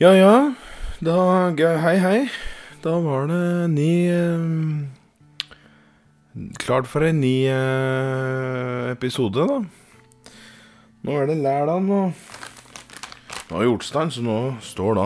[0.00, 0.54] Ja ja,
[1.04, 1.52] da
[1.84, 2.20] Hei, hei.
[2.80, 4.40] Da var det ni eh,
[6.56, 9.58] Klart for en ny eh, episode, da.
[11.04, 11.98] Nå er det lærdag, nå
[13.50, 15.04] jeg gjort stand, så nå står da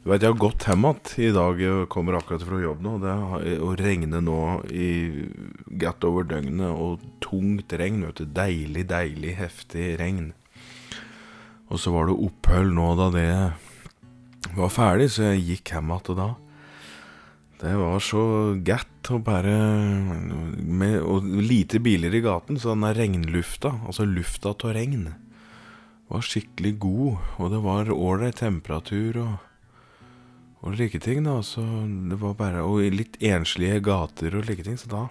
[0.00, 1.60] Du vet, jeg har gått hjem igjen i dag.
[1.60, 2.94] Jeg kommer akkurat fra jobb nå.
[3.04, 3.18] Det
[3.60, 4.40] å regne nå
[4.72, 4.88] i
[5.84, 8.00] godt over døgnet, og tungt regn.
[8.08, 8.32] vet du.
[8.32, 10.32] Deilig, deilig, heftig regn.
[11.68, 13.28] Og så var det opphold nå da det
[14.52, 16.30] var ferdig, så jeg gikk hjem igjen da.
[17.64, 18.22] Det var så
[18.60, 19.54] godt å bare
[20.58, 25.14] med, Og lite biler i gaten, så den der regnlufta, altså lufta av regn,
[26.12, 27.24] var skikkelig god.
[27.40, 29.34] Og det var ålreit temperatur og,
[30.60, 31.38] og like ting, da.
[31.40, 31.64] Så
[32.10, 35.04] det var bare Og litt enslige gater og like ting, så da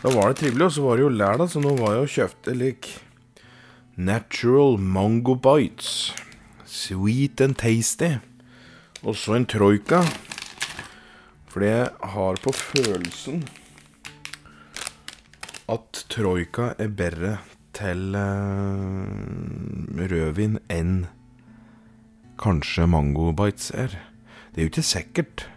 [0.00, 0.66] Da var det trivelig.
[0.66, 2.94] Og så var det jo lørdag, så nå var jeg og kjøpte lik
[3.96, 6.12] Natural Mango Bites.
[6.70, 8.20] Sweet and tasty.
[9.02, 10.04] Og så en troika.
[11.50, 13.42] For jeg har på følelsen
[15.70, 17.32] at troika er bedre
[17.74, 19.10] til eh,
[20.12, 20.94] rødvin enn
[22.38, 23.98] kanskje Mango Bites er.
[24.54, 25.48] Det er jo ikke sikkert.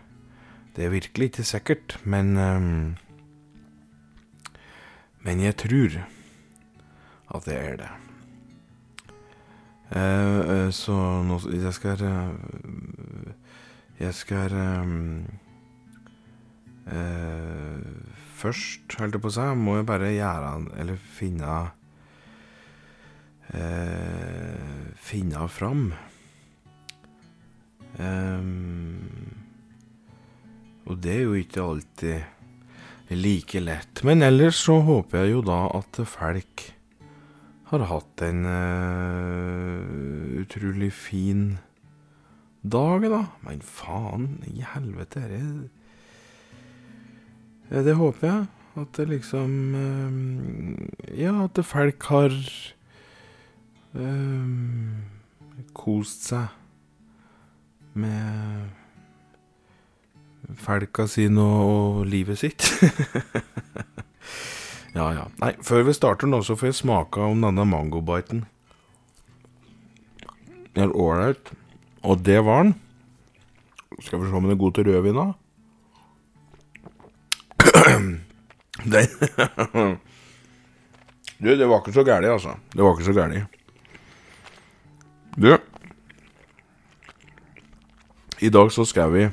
[0.73, 2.61] Det er virkelig ikke sikkert, men eh,
[5.23, 6.02] Men jeg tror
[7.36, 8.02] at det er det.
[9.94, 12.30] Eh, eh, så nå Jeg skal eh,
[14.00, 14.55] Jeg skal
[18.44, 20.50] Først, holdt jeg på å si, må jeg bare gjøre
[20.81, 21.53] Eller finne
[25.03, 25.91] Finne fram.
[28.02, 29.35] Ehm,
[30.90, 34.01] og det er jo ikke alltid like lett.
[34.07, 36.72] Men ellers så håper jeg jo da at folk
[37.81, 39.81] har hatt en uh,
[40.44, 41.57] utrolig fin
[42.61, 43.25] dag, da.
[43.45, 45.22] Men faen i helvete,
[47.69, 48.45] dette det håper jeg.
[48.73, 50.11] At det liksom uh,
[51.17, 52.34] Ja, at det folk har
[53.97, 54.47] uh,
[55.73, 56.47] kost seg
[57.94, 58.69] med
[60.59, 62.66] folka sine og, og livet sitt.
[64.93, 65.25] ja, ja.
[65.41, 68.45] Nei, før vi starter nå, så får jeg smake om denne mangobiten.
[70.73, 71.53] Den er ålreit.
[72.03, 72.75] Og det var den.
[74.01, 75.27] Skal vi se om den er god til rødvin, da.
[78.83, 79.07] Den
[81.43, 82.55] Du, det var ikke så gæli, altså.
[82.73, 83.43] Det var ikke så gæli.
[85.35, 85.57] Du
[88.41, 89.29] I dag så skal vi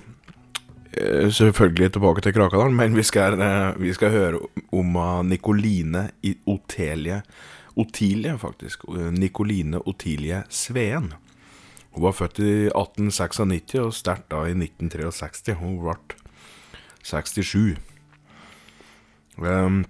[0.90, 4.40] selvfølgelig tilbake til Krakadalen, men vi skal, eh, vi skal høre
[4.72, 6.10] om uh, Nikoline
[6.46, 7.22] Otelie
[7.76, 8.84] Otilie, faktisk.
[9.10, 11.12] Nikoline Otilie Sveen.
[11.90, 15.54] Hun var født i 1896 og starta i 1963.
[15.58, 15.94] Hun ble
[17.02, 17.78] 67.
[19.38, 19.84] Um,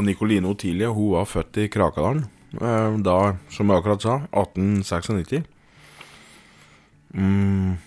[0.00, 2.26] Nikoline Otilie hun var født i Krakadalen,
[2.60, 5.48] um, da, som jeg akkurat sa, 1896.
[7.14, 7.78] Mm.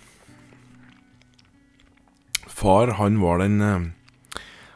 [2.53, 3.81] Far, han var den eh,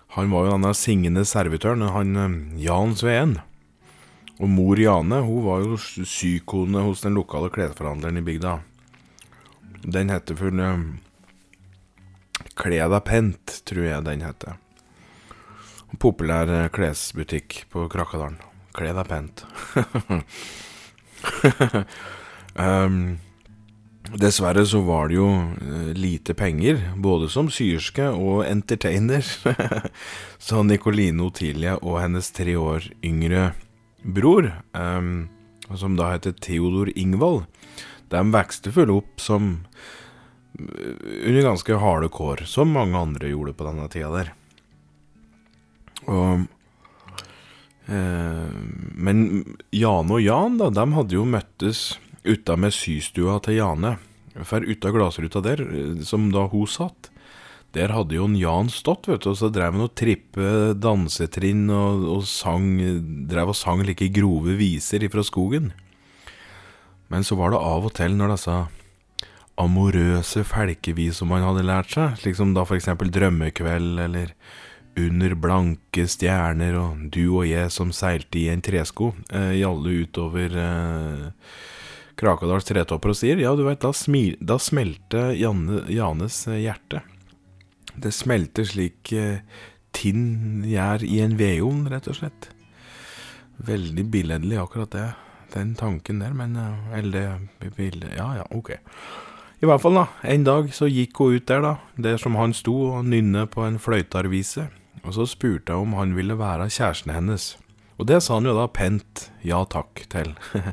[0.07, 3.35] Han var jo denne singende servitøren, han eh, Jan Sveen.
[4.41, 8.55] Og mor Jane hun var jo sykone hos den lokale klesforhandleren i bygda.
[9.85, 10.88] Den heter for eh,
[12.57, 14.57] Kle deg pent, tror jeg den heter.
[16.01, 18.41] Populær klesbutikk på Krakadalen.
[18.77, 19.45] Kle deg pent.
[22.57, 22.99] um,
[24.16, 29.25] dessverre så var det jo eh, lite penger, både som syerske og entertainer.
[30.47, 33.51] så Nicoline Otilie og hennes tre år yngre
[34.07, 35.27] bror, um,
[35.75, 37.44] som da heter Theodor Ingvald,
[38.07, 39.57] de vokste full opp som
[40.57, 44.31] under ganske harde kår, som mange andre gjorde på denne tida der.
[46.07, 46.45] Og
[47.92, 48.56] eh,
[48.95, 49.19] Men
[49.75, 51.81] Jane og Jan, da, de hadde jo møttes
[52.27, 53.97] utamed systua til Jane.
[54.45, 55.63] For uta glassruta der,
[56.06, 57.09] som da hun satt,
[57.75, 61.68] der hadde jo en Jan stått, vet du, og så drev han og trippe dansetrinn
[61.74, 62.69] og, og sang
[63.27, 65.74] Drev og sang like grove viser ifra skogen.
[67.12, 68.56] Men så var det av og til når disse
[69.57, 74.33] amorøse felkevis som han hadde lært seg, slik som da eksempel Drømmekveld eller
[74.97, 80.56] Under blanke stjerner og Du og jeg som seilte i en tresko, eh, gjalde utover
[80.57, 81.27] eh,
[82.17, 83.91] Krakadals tretopper og sier, ja, du veit, da,
[84.49, 87.03] da smelte Janne, Janes eh, hjerte.
[87.97, 89.43] Det smelter slik eh,
[89.93, 92.49] tinn gjør i en vedovn, rett og slett.
[93.67, 95.07] Veldig billedlig, akkurat det.
[95.53, 98.71] den tanken der, men eh, Eller det ville Ja, ja, ok.
[99.61, 100.07] I hvert fall, da.
[100.21, 103.61] En dag så gikk hun ut der, da, der som han sto og nynnet på
[103.65, 104.67] en fløytarvise,
[105.03, 107.55] og så spurte hun om han ville være kjæresten hennes.
[107.97, 110.35] Og det sa han jo da pent ja takk til.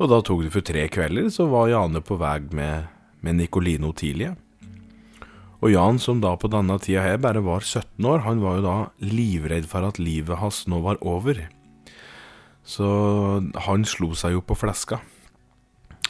[0.00, 2.88] og da tok det for tre kvelder, så var Jane på vei med,
[3.20, 4.32] med Nicoline Otilie.
[5.60, 8.64] Og Jan, som da på denne tida her bare var 17 år, han var jo
[8.64, 11.42] da livredd for at livet hans nå var over.
[12.64, 12.88] Så
[13.66, 15.02] han slo seg jo på fleska.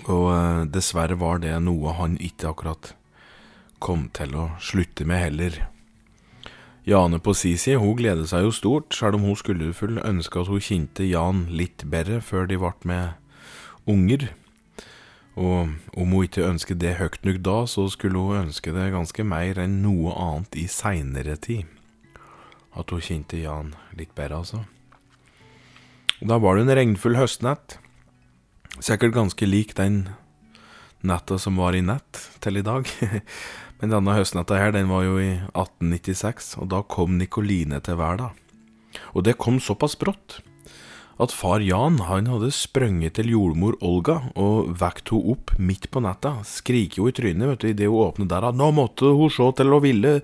[0.07, 2.95] Og eh, dessverre var det noe han ikke akkurat
[3.83, 5.59] kom til å slutte med heller.
[6.87, 9.73] Jane på si side, hun gleder seg jo stort, selv om hun skulle
[10.07, 13.19] ønske at hun kjente Jan litt bedre før de ble med
[13.89, 14.29] unger.
[15.39, 19.25] Og om hun ikke ønsket det høyt nok da, så skulle hun ønske det ganske
[19.25, 21.69] mer enn noe annet i seinere tid.
[22.77, 24.65] At hun kjente Jan litt bedre, altså.
[26.21, 27.79] Og Da var det en regnfull høstnett.
[28.81, 30.11] Sikkert ganske lik den
[31.01, 32.85] netta som var i nett til i dag.
[33.81, 38.37] Men denne høstnetta her, den var jo i 1896, og da kom Nikoline til verden.
[39.15, 40.43] Og det kom såpass brått
[41.21, 46.01] at far Jan han hadde sprunget til jordmor Olga og vekt henne opp midt på
[46.01, 46.39] natta.
[46.49, 48.53] Skriker jo i trynet vet du, idet hun åpner døra.
[48.57, 50.15] Nå måtte hun se til å ville,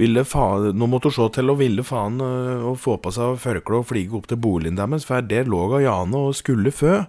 [0.00, 3.36] ville faen, Nå måtte hun se til å ville faen og øh, få på seg
[3.42, 7.02] førkle og flige opp til boligen deres, for der lå Jane og skulle fø.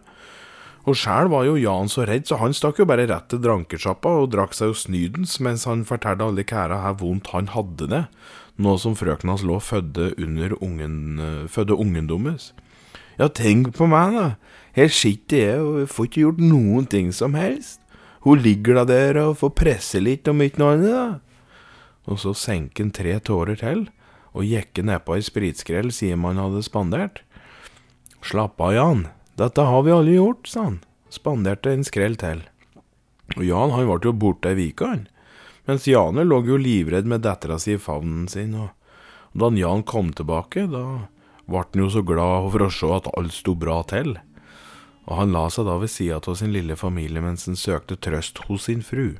[0.89, 4.15] Og sjæl var jo Jan så redd, så han stakk jo bare rett til drankesjappa
[4.21, 8.05] og drakk seg jo snydens mens han fortalte alle kæra hvor vondt han hadde det,
[8.59, 12.51] nå som frøken hans lå fødde under ungen, øh, fødde ungen deres.
[13.19, 14.27] Ja, tenk på meg, da.
[14.77, 17.81] Her sitter jeg og får ikke gjort noen ting som helst.
[18.23, 21.07] Hun ligger da der og får presse litt om ikke noe annet, da.
[22.09, 23.87] Og så senker han tre tårer til,
[24.31, 27.21] og jekker nedpå ei spritskrell siden man hadde spandert.
[28.23, 29.05] Slapp av, Jan.
[29.39, 30.79] Dette har vi alle gjort, sa han.
[31.11, 32.45] Spanderte en skrell til.
[33.35, 35.07] Og Jan han ble jo borte ei uke, han.
[35.67, 38.71] Mens Jane lå jo livredd med dattera si i favnen sin, og
[39.37, 41.09] da Jan kom tilbake, da
[41.49, 44.17] ble han jo så glad for å se at alt sto bra til,
[45.09, 48.43] og han la seg da ved sida av sin lille familie mens han søkte trøst
[48.47, 49.17] hos sin fru.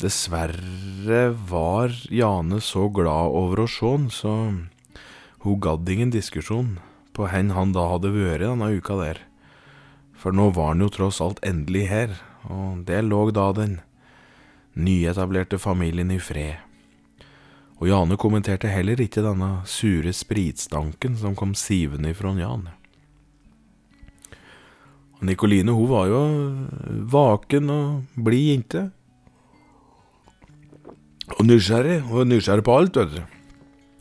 [0.00, 4.32] Dessverre var Jane så glad over å se han, så
[5.44, 6.78] hun gadd ingen diskusjon
[7.14, 9.22] på hen han da hadde vært denne uka der.
[10.18, 12.14] For nå var han jo tross alt endelig her,
[12.50, 13.78] og det lå da den
[14.74, 16.58] nyetablerte familien i fred.
[17.82, 22.68] Og Jane kommenterte heller ikke denne sure spritstanken som kom sivende ifra Jan.
[25.24, 26.20] Nikoline hun var jo
[27.10, 28.82] vaken og blid jente.
[31.38, 33.22] Og nysgjerrig, og nysgjerrig på alt, vet du.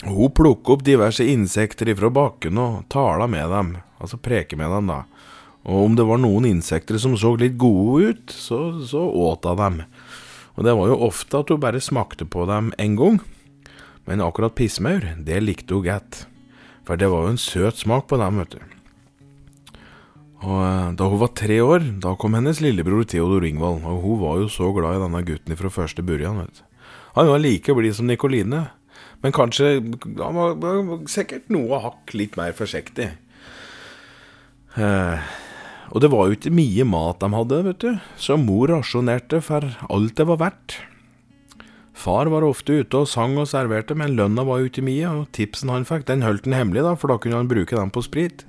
[0.03, 3.69] Hun plukket opp diverse insekter ifra bakken og tala med dem,
[4.03, 5.03] altså preke med dem, da.
[5.63, 9.61] Og om det var noen insekter som så litt gode ut, så, så åt hun
[9.61, 9.79] dem.
[10.59, 13.21] Og det var jo ofte at hun bare smakte på dem en gang,
[14.07, 16.25] men akkurat pissmaur, det likte hun godt.
[16.83, 18.73] For det var jo en søt smak på dem, vet du.
[20.43, 24.21] Og eh, da hun var tre år, da kom hennes lillebror Theodor Ingvald, og hun
[24.23, 26.63] var jo så glad i denne gutten fra første burjan, vet du.
[27.13, 28.65] Han var like blid som Nikoline,
[29.21, 29.77] men kanskje
[30.17, 33.11] Han var, var sikkert noe hakk litt mer forsiktig.
[34.75, 35.33] Eh,
[35.93, 39.67] og det var jo ikke mye mat de hadde, vet du, så mor rasjonerte for
[39.93, 40.79] alt det var verdt.
[41.93, 45.29] Far var ofte ute og sang og serverte, men lønna var jo ikke mye, og
[45.35, 48.03] tipsen han fikk, den holdt han hemmelig, da, for da kunne han bruke dem på
[48.05, 48.45] sprit.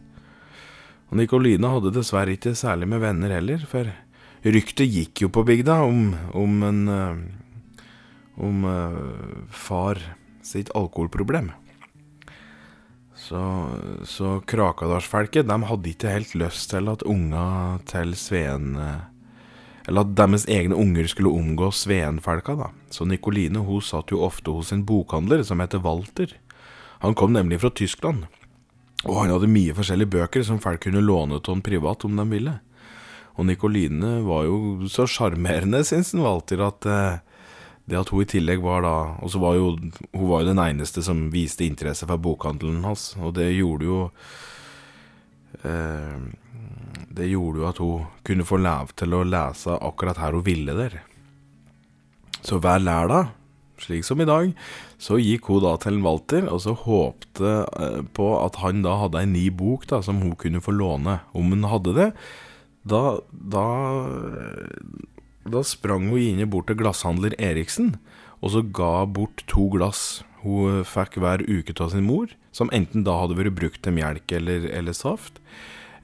[1.13, 3.93] Og Nikoline hadde dessverre ikke særlig med venner heller, for
[4.45, 7.25] ryktet gikk jo på bygda om, om en eh,
[8.35, 10.01] om uh, far
[10.43, 11.53] sitt alkoholproblem.
[13.15, 13.41] Så,
[14.05, 19.07] så Krakadalsfolket de hadde ikke helt lyst til at unga til Sveen uh,
[19.89, 22.71] eller at deres egne unger skulle omgå Sveen-felka, da.
[22.91, 26.33] Så Nikoline hun satt jo ofte hos en bokhandler som heter Walter.
[27.05, 28.25] Han kom nemlig fra Tyskland,
[29.05, 32.25] og han hadde mye forskjellige bøker som folk kunne låne til han privat om de
[32.31, 32.57] ville.
[33.35, 37.21] Og Nikoline var jo så sjarmerende, syns Walter, at eh,
[37.85, 40.63] det at hun i tillegg var da Og så var jo hun var jo den
[40.63, 43.99] eneste som viste interesse for bokhandelen hans, og det gjorde jo
[45.61, 46.17] eh,
[47.15, 50.77] det gjorde jo at hun kunne få lov til å lese akkurat her hun ville
[50.77, 51.01] der.
[52.45, 53.33] Så hver lørdag,
[53.81, 54.53] slik som i dag,
[55.01, 59.23] så gikk hun da til Walter og så håpte eh, på at han da hadde
[59.23, 61.21] ei ny bok da, som hun kunne få låne.
[61.33, 62.11] Om hun hadde det,
[62.85, 63.03] da,
[63.33, 63.67] da,
[65.49, 67.95] da sprang hun inne bort til glasshandler Eriksen
[68.45, 73.07] og så ga bort to glass hun fikk hver uke av sin mor, som enten
[73.07, 75.41] da hadde vært brukt til melk eller, eller saft,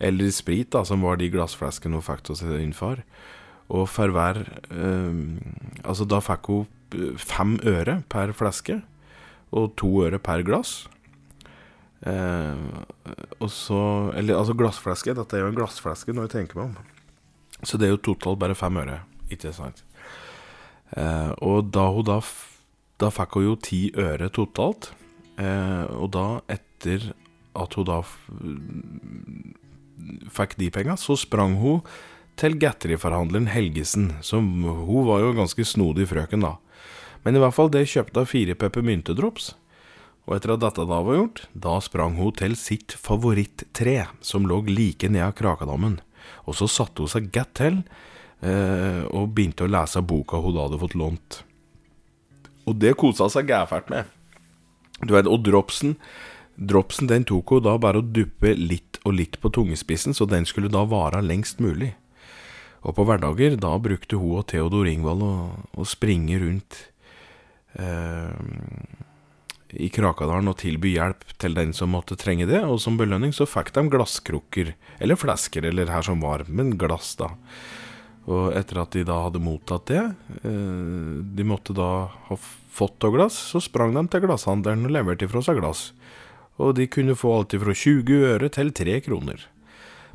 [0.00, 3.02] eller sprit, da, som var de glassflaskene hun fikk til sin far.
[3.71, 4.42] Og for hver
[4.73, 5.19] eh,
[5.85, 6.64] Altså, da fikk hun
[6.97, 8.80] eh, fem øre per flaske,
[9.50, 10.88] og to øre per glass.
[12.07, 12.57] Eh,
[13.40, 13.80] og så
[14.16, 15.14] Eller altså glassflaske.
[15.14, 16.97] Dette er jo en glassflaske, når jeg tenker meg om.
[17.62, 19.85] Så det er jo totalt bare fem øre, ikke sant.
[20.97, 22.21] Eh, og da hun da
[23.00, 24.90] Da fikk hun jo ti øre totalt.
[25.40, 27.14] Eh, og da, etter
[27.57, 28.02] at hun da
[30.33, 31.80] fikk de penga, så sprang hun
[32.40, 34.12] til Gattery-forhandleren Helgesen.
[34.25, 36.57] Som hun var jo ganske snodig frøken, da.
[37.25, 39.54] Men i hvert fall, det kjøpte hun fire peppermyntedrops.
[40.28, 44.62] Og etter at dette da var gjort, da sprang hun til sitt favorittre, som lå
[44.69, 45.99] like ned av Krakadammen.
[46.47, 47.83] Og så satte hun seg godt til,
[48.45, 51.42] eh, og begynte å lese boka hun da hadde fått lånt.
[52.69, 54.04] Og det kosa hun seg gæfælt med.
[55.00, 55.97] Du vet, og dropsen
[56.61, 60.45] Dropsen den tok hun da bare å duppe litt og litt på tungespissen, så den
[60.49, 61.95] skulle da vare lengst mulig.
[62.85, 65.35] Og på hverdager, da brukte hun og Theodor Ingvald å,
[65.81, 66.76] å springe rundt
[67.81, 68.33] eh,
[69.81, 73.49] i Krakadalen og tilby hjelp til den som måtte trenge det, og som belønning så
[73.49, 77.33] fikk de glasskrukker, eller flasker, eller her som var, men glass, da.
[78.31, 80.02] Og etter at de da hadde mottatt det,
[80.45, 82.40] eh, de måtte da ha
[82.71, 85.88] fått av glass, så sprang de til glasshandelen og leverte ifra seg glass
[86.61, 89.47] og de kunne få alt fra 20 øre til 3 kroner.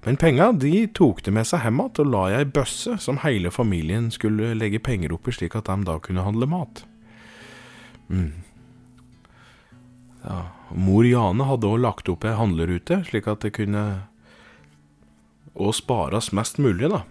[0.06, 3.24] Men penga de tok de med seg hjem igjen og la i ei bøsse som
[3.24, 6.84] hele familien skulle legge penger oppi, slik at de da kunne handle mat.
[8.14, 8.46] Mm.
[10.26, 13.86] Ja, Mor Jane hadde òg lagt opp ei handlerute, slik at det kunne
[15.56, 17.02] òg spares mest mulig, da.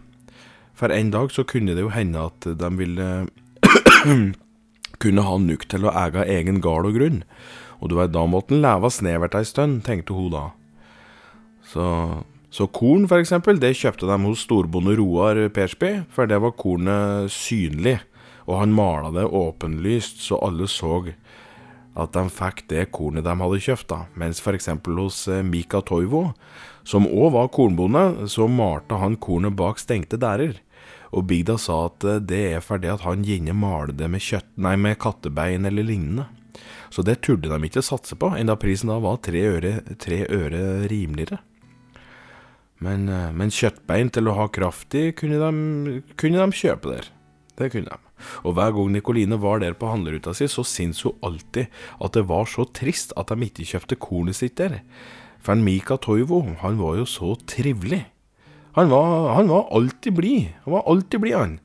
[0.74, 3.08] For en dag så kunne det jo hende at de ville
[5.02, 7.22] kunne ha nok til å eie egen gard og grunn.
[7.80, 10.44] Og du veit, da måtte en leve snevert ei stund, tenkte hun da.
[11.68, 11.86] Så,
[12.54, 17.32] så korn, for eksempel, det kjøpte de hos storbonde Roar Persby, for det var kornet
[17.34, 17.98] synlig,
[18.44, 21.00] og han mala det åpenlyst så alle så
[21.94, 24.00] at de fikk det kornet de hadde kjøpt, da.
[24.18, 26.32] Mens for eksempel hos eh, Mika Toivo,
[26.84, 30.58] som òg var kornbonde, så malte han kornet bak stengte dærer.
[31.14, 34.50] Og bygda sa at eh, det er fordi at han gjerne maler det med, kjøtt,
[34.60, 36.28] nei, med kattebein eller lignende.
[36.94, 40.86] Så det turde de ikke satse på, enda prisen da var tre øre, tre øre
[40.90, 41.40] rimeligere.
[42.84, 47.10] Men, eh, men, kjøttbein til å ha kraft i kunne de, kunne de kjøpe der.
[47.58, 48.00] Det kunne de.
[48.46, 51.70] Og hver gang Nikoline var der på handleruta si, så syntes hun alltid
[52.02, 54.80] at det var så trist at de ikke kjøpte kornet sitt der.
[55.44, 58.04] For Mika Toivo, han var jo så trivelig.
[58.74, 60.48] Han var, han var alltid blid.
[60.64, 61.58] Han var alltid blid, han.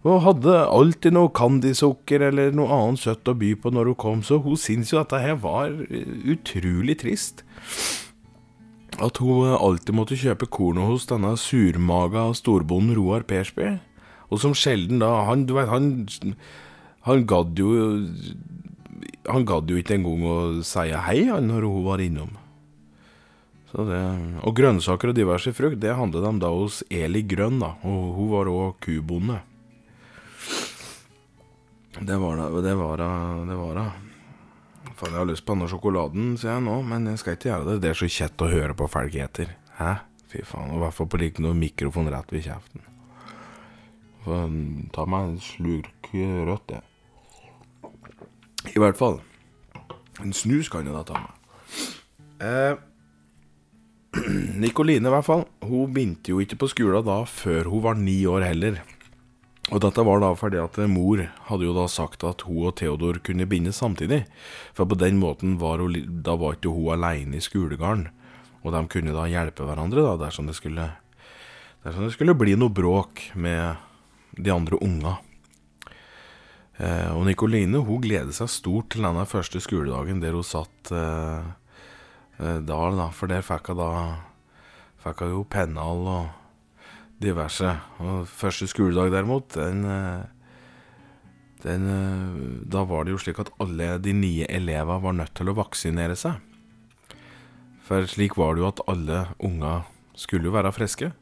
[0.00, 4.22] Og hadde alltid noe candysukker eller noe annet søtt å by på når hun kom,
[4.24, 5.74] så hun syntes jo at dette her var
[6.24, 7.44] utrolig trist.
[9.00, 13.76] At hun alltid måtte kjøpe kornet hos denne surmaga storbonden Roar Persby.
[14.30, 16.06] Og som sjelden da Han, du vet, han
[17.02, 17.72] Han gadd jo
[19.26, 22.36] Han gadd jo ikke engang å si hei han når hun var innom.
[23.70, 24.00] Det,
[24.42, 27.76] og grønnsaker og diverse frukt, det handlet de da hos Eli Grønn, da.
[27.86, 29.38] Og hun var òg kubonde.
[32.00, 33.10] Det var da, det var da,
[33.46, 33.86] det var da.
[34.96, 37.68] Faen, jeg har lyst på denne sjokoladen, sier jeg nå, men jeg skal ikke gjøre
[37.70, 37.78] det.
[37.84, 39.54] Det er så kjett å høre på folk eter.
[39.78, 39.94] Hæ?
[40.32, 40.70] Fy faen.
[40.72, 42.86] Og i hvert fall på like noe mikrofon rett ved kjeften.
[44.24, 44.52] For,
[44.94, 46.84] ta meg en slurk rødt, jeg.
[48.74, 49.20] I hvert fall.
[50.20, 51.36] En snus kan jeg da ta meg.
[52.44, 52.74] Eh,
[54.62, 55.44] Nikoline, i hvert fall.
[55.62, 58.80] Hun begynte jo ikke på skolen da før hun var ni år heller.
[59.70, 63.20] Og dette var da fordi at mor hadde jo da sagt at hun og Theodor
[63.22, 64.24] kunne binde samtidig.
[64.74, 68.08] For på den måten var hun, da var ikke hun alene i skolegården.
[68.64, 70.90] Og de kunne da hjelpe hverandre da, dersom det skulle,
[71.84, 73.78] dersom det skulle bli noe bråk med
[74.36, 75.14] de andre unga.
[76.80, 81.50] Eh, og Nikoline hun gledet seg stort til denne første skoledagen der hun satt eh,
[82.40, 83.10] eh da.
[83.12, 83.92] For der fikk hun da
[85.04, 86.28] fikk hun jo pennal og
[87.20, 87.76] diverse.
[88.00, 90.24] Og første skoledag, derimot, den, eh,
[91.62, 95.48] den eh, Da var det jo slik at alle de nye elevene var nødt til
[95.48, 96.40] å vaksinere seg.
[97.84, 101.12] For slik var det jo at alle unger skulle jo være friske.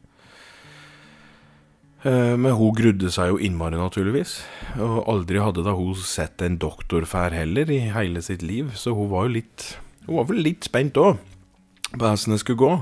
[2.04, 4.44] Men hun grudde seg jo innmari, naturligvis.
[4.78, 9.10] Og aldri hadde da hun sett en doktorfær heller i hele sitt liv, så hun
[9.10, 9.64] var jo litt
[10.08, 11.18] Hun var vel litt spent òg
[11.92, 12.72] på hvordan det skulle gå.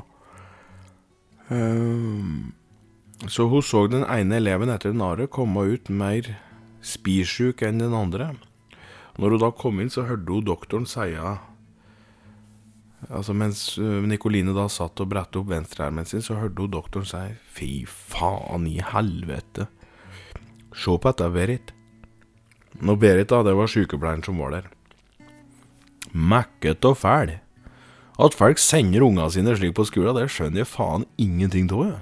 [3.26, 6.33] Så hun så den ene eleven etter den andre komme ut mer
[6.87, 8.33] spysjuk enn den andre.
[9.18, 11.14] Når hun da kom inn, så hørte hun doktoren si
[13.06, 17.06] Altså Mens uh, Nikoline da satt og brettet opp venstrearmen sin, så hørte hun doktoren
[17.06, 19.68] si Fy faen i helvete.
[20.75, 21.75] Se på dette, Berit.
[22.83, 24.71] Når Berit, da, det var sykepleieren som var der.
[26.13, 27.39] Mekket og fæl.
[28.17, 31.99] At folk sender ungene sine slik på skolen, det skjønner jeg faen ingenting av.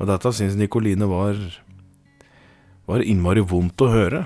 [0.00, 1.36] Og dette syns Nikoline var
[2.90, 4.24] var innmari vondt å høre.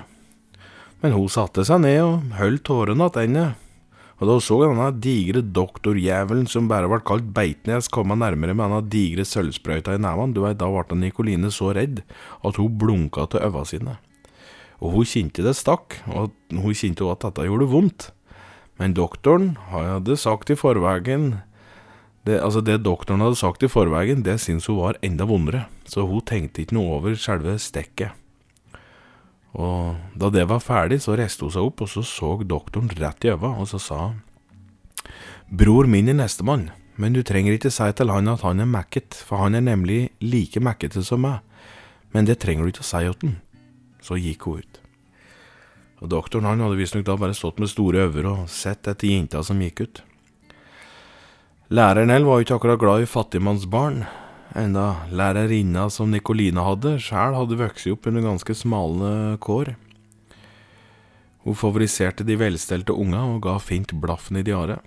[1.03, 3.53] Men hun satte seg ned og holdt tårene tilbake.
[4.15, 8.63] Og da hun så denne digre doktorjævelen som bare ble kalt Beitnes, komme nærmere med
[8.63, 11.99] denne digre sølvsprøyta i nevene, du veit, da ble Nikoline så redd
[12.39, 13.97] at hun blunka til øynene sine.
[14.79, 18.07] Og hun kjente det stakk, og hun kjente også at dette gjorde vondt.
[18.81, 21.37] Men doktoren hadde sagt i forveien
[22.25, 26.07] det, altså det doktoren hadde sagt i forveien, det syntes hun var enda vondere, så
[26.09, 28.17] hun tenkte ikke noe over selve stekket.
[29.55, 33.27] Og da det var ferdig, så reiste hun seg opp, og så så doktoren rett
[33.27, 33.99] i øynene, og så sa
[35.45, 39.13] Bror min er nestemann, men du trenger ikke si til han at han er mekket,
[39.13, 41.43] for han er nemlig like mekkete som meg.
[42.11, 43.37] Men det trenger du ikke å si til han.
[44.01, 44.74] Så gikk hun ut.
[46.03, 49.43] Og doktoren han hadde visstnok da bare stått med store øyne og sett etter jenta
[49.45, 50.03] som gikk ut.
[51.73, 54.03] Læreren El var jo ikke akkurat glad i fattigmannsbarn,
[54.55, 59.73] enda lærerinna som Nikoline hadde, sjæl hadde vokst opp under ganske smale kår.
[61.45, 64.81] Hun favoriserte de velstelte unga og ga fint blaffen i diaret.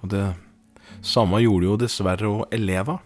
[0.00, 0.26] Og det
[1.04, 2.98] samme gjorde jo dessverre òg eleva.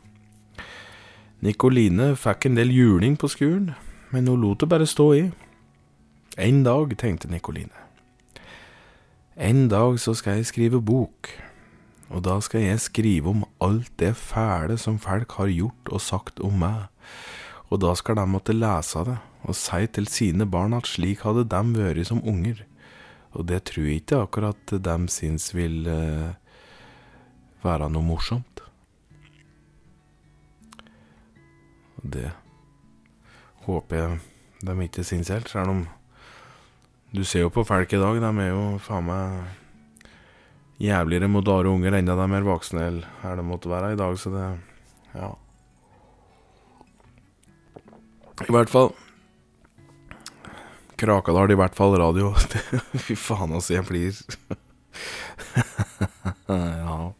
[1.44, 3.74] Nicoline fikk en del juling på skolen,
[4.14, 5.24] men hun lot det bare stå i.
[6.34, 7.70] En dag, tenkte Nikoline.
[9.38, 11.30] En dag så skal jeg skrive bok,
[12.10, 16.42] og da skal jeg skrive om alt det fæle som folk har gjort og sagt
[16.42, 16.88] om meg,
[17.70, 21.46] og da skal de måtte lese det og si til sine barn at slik hadde
[21.54, 22.64] de vært som unger,
[23.30, 26.34] og det tror jeg ikke akkurat de syns vil eh,
[27.62, 28.64] være noe morsomt.
[32.02, 32.30] Og det
[33.68, 34.24] håper jeg
[34.66, 35.86] de ikke syns helt, sjøl om
[37.14, 39.44] du ser jo på folk i dag, de er jo faen meg
[40.82, 44.18] jævligere mot rare unger enda de er voksne eller her det måtte være i dag,
[44.18, 44.46] så det
[45.14, 45.30] Ja.
[48.42, 48.90] I hvert fall
[50.98, 52.32] Krakadal, i hvert fall radio.
[53.04, 54.14] Fy faen, altså, jeg blir
[56.48, 57.12] Ja.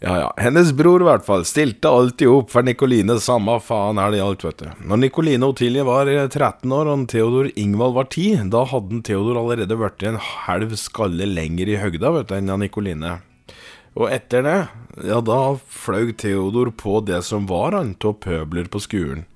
[0.00, 0.34] Ja, ja.
[0.38, 4.44] Hennes bror, i hvert fall, stilte alltid opp for Nikoline, samme faen er det gjaldt,
[4.46, 4.68] vet du.
[4.90, 9.78] Når Nikoline Otilie var 13 år og Theodor Ingvald var 10, da hadde Theodor allerede
[9.80, 13.16] blitt en halv skalle lenger i høgda, vet du, enn Nikoline.
[13.98, 14.58] Og etter det,
[15.08, 19.26] ja, da fløy Theodor på det som var han av pøbler på skolen.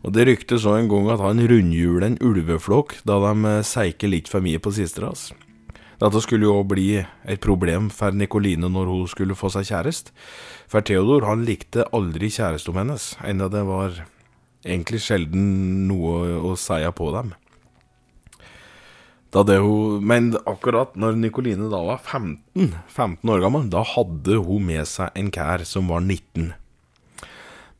[0.00, 4.32] Og det ryktes så en gang at han rundhjulet en ulveflokk da de seiker litt
[4.32, 5.28] for mye på sistras.
[6.00, 10.14] Dette skulle jo bli et problem for Nikoline når hun skulle få seg kjæreste.
[10.70, 14.00] For Theodor han likte aldri kjæresten hennes, enda det var
[14.64, 17.34] egentlig sjelden noe å si på dem.
[19.30, 24.88] Hun, men akkurat når Nikoline da var 15, 15 år gammel, da hadde hun med
[24.90, 26.50] seg en kær som var 19.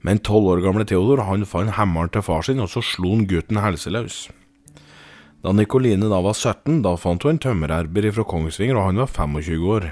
[0.07, 3.27] Men 12 år gamle Theodor han fant hammeren til far sin, og så slo han
[3.29, 4.29] gutten helseløs.
[5.41, 9.09] Da Nikoline da var 17, da fant hun en tømmererber fra Kongsvinger, og han var
[9.09, 9.87] 25 år.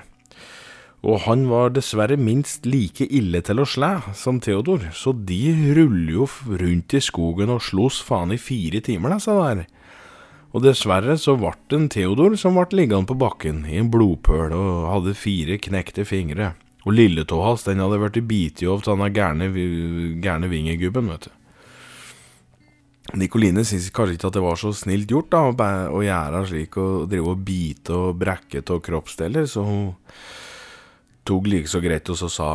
[1.09, 6.17] Og han var dessverre minst like ille til å slæ som Theodor, så de ruller
[6.19, 6.27] jo
[6.61, 9.65] rundt i skogen og slåss faen i fire timer, disse der.
[10.53, 14.53] Og dessverre så ble det en Theodor som ble liggende på bakken i en blodpøl
[14.57, 16.55] og hadde fire knekte fingre.
[16.85, 19.49] Og lilletåa hans den hadde blitt bitt av denne gærne,
[20.25, 21.38] gærne vingegubben, vet du.
[23.17, 25.47] Nikoline syns kanskje ikke at det var så snilt gjort da,
[25.89, 29.89] å gjøre slik og drive og bite og brekke av kroppsdeler, så hun
[31.29, 32.51] tok like så greit og så sa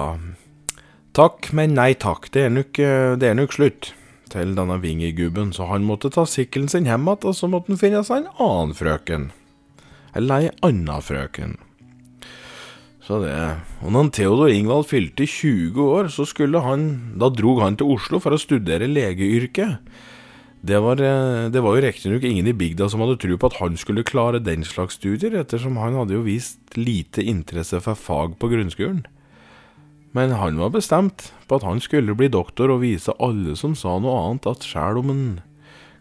[1.17, 2.77] takk, men nei takk, det er nok,
[3.17, 3.93] det er nok slutt,
[4.33, 7.81] til denne vingegubben, så han måtte ta sykkelen sin hjem igjen, og så måtte han
[7.81, 9.29] finne seg en annen frøken.
[10.17, 11.57] Eller ei anna frøken.
[13.03, 13.33] Så det
[13.83, 18.21] Og når Theodor Ingvald fylte 20 år, så skulle han Da drog han til Oslo
[18.23, 19.81] for å studere legeyrket.
[20.63, 20.95] Det var,
[21.51, 24.39] det var jo riktignok ingen i bygda som hadde tro på at han skulle klare
[24.39, 29.01] den slags studier, ettersom han hadde jo vist lite interesse for fag på grunnskolen.
[30.15, 33.97] Men han var bestemt på at han skulle bli doktor og vise alle som sa
[33.99, 35.25] noe annet, at sjæl om en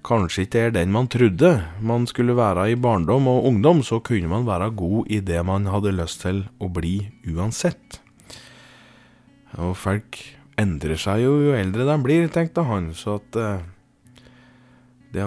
[0.07, 4.31] kanskje ikke er den man trodde man skulle være i barndom og ungdom, så kunne
[4.31, 6.97] man være god i det man hadde lyst til å bli
[7.35, 7.99] uansett.
[9.59, 10.23] Og folk
[10.61, 13.39] endrer seg jo jo eldre de blir, tenkte han, så at
[15.13, 15.27] det,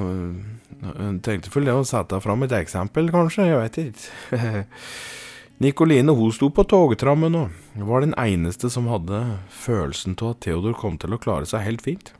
[0.81, 3.45] jeg tenkte vel det å sette fram et eksempel, kanskje.
[3.51, 4.65] Jeg vet ikke.
[5.63, 10.75] Nikoline hun sto på togtrammen og var den eneste som hadde følelsen av at Theodor
[10.75, 12.11] kom til å klare seg helt fint.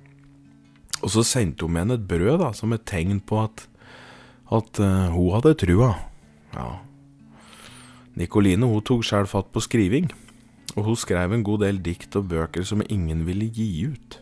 [1.02, 3.66] Og så sendte hun med henne et brød da, som et tegn på at,
[4.56, 5.92] at uh, hun hadde trua.
[6.56, 6.70] Ja.
[8.16, 10.08] Nikoline hun tok sjøl fatt på skriving,
[10.78, 14.22] og hun skrev en god del dikt og bøker som ingen ville gi ut.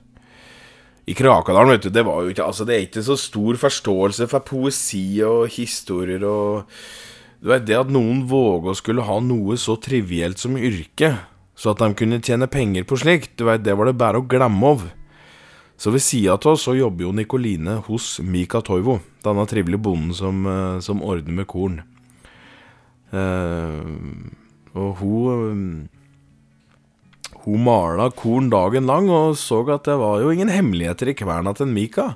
[1.05, 4.27] I Krakadalen, vet du, det var jo ikke Altså, det er ikke så stor forståelse
[4.31, 6.69] for poesi og historier og
[7.43, 11.09] Du vet, det at noen våger å skulle ha noe så trivielt som yrke,
[11.59, 14.23] så at de kunne tjene penger på slikt, du vet, det var det bare å
[14.23, 14.85] glemme av.
[15.75, 20.15] Så ved sida av oss så jobber jo Nikoline hos Mika Toivo, denne trivelige bonden
[20.15, 21.81] som, eh, som ordner med korn.
[23.13, 23.83] Uh,
[24.73, 25.89] og hun
[27.47, 31.53] hun mala korn dagen lang og så at det var jo ingen hemmeligheter i kverna
[31.57, 32.13] til Mika.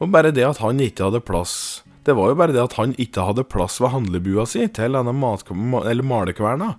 [0.00, 2.92] Og bare det at han ikke hadde plass Det var jo bare det at han
[3.00, 6.76] ikke hadde plass ved handlebua si til denne malekverna.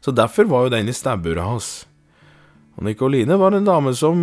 [0.00, 1.72] Så derfor var jo den i stabburet hans.
[2.78, 4.22] Og Nikoline var en dame som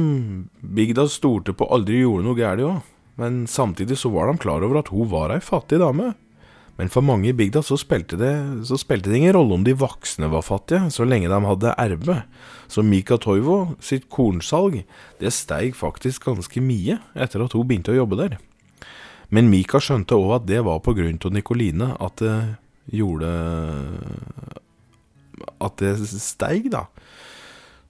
[0.60, 2.80] bygda stolte på aldri gjorde noe galt òg.
[3.20, 6.14] Men samtidig så var de klar over at hun var ei fattig dame.
[6.80, 8.32] Men for mange i bygda så spilte, det,
[8.70, 12.22] så spilte det ingen rolle om de voksne var fattige, så lenge de hadde erbe.
[12.72, 14.86] Så Mika Toivo sitt kornsalg,
[15.20, 18.38] det steig faktisk ganske mye etter at hun begynte å jobbe der.
[19.30, 22.38] Men Mika skjønte òg at det var på grunn av Nikoline at det
[22.96, 23.30] gjorde
[25.62, 26.88] At det steig, da.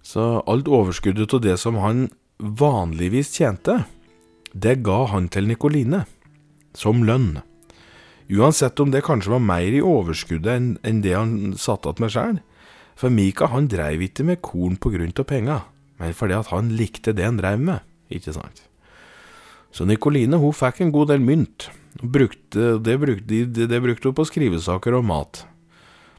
[0.02, 2.08] Så alt overskuddet av det som han
[2.40, 3.84] vanligvis tjente,
[4.54, 6.04] det ga han til Nikoline.
[6.74, 7.40] Som lønn.
[8.30, 12.14] Uansett om det kanskje var mer i overskuddet enn en det han satte igjen med
[12.14, 12.40] sjøl.
[13.00, 15.62] For Mika han dreiv ikke med korn av penga,
[15.98, 18.66] men fordi at han likte det han dreiv med, ikke sant.
[19.72, 21.70] Så Nikoline hun fikk en god del mynt,
[22.02, 25.46] brukte, det, brukte, det brukte hun på skrivesaker og mat.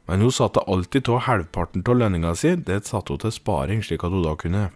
[0.07, 4.03] Men hun satte alltid av halvparten av lønninga si, det satte hun til sparing, slik
[4.03, 4.69] at hun da kunne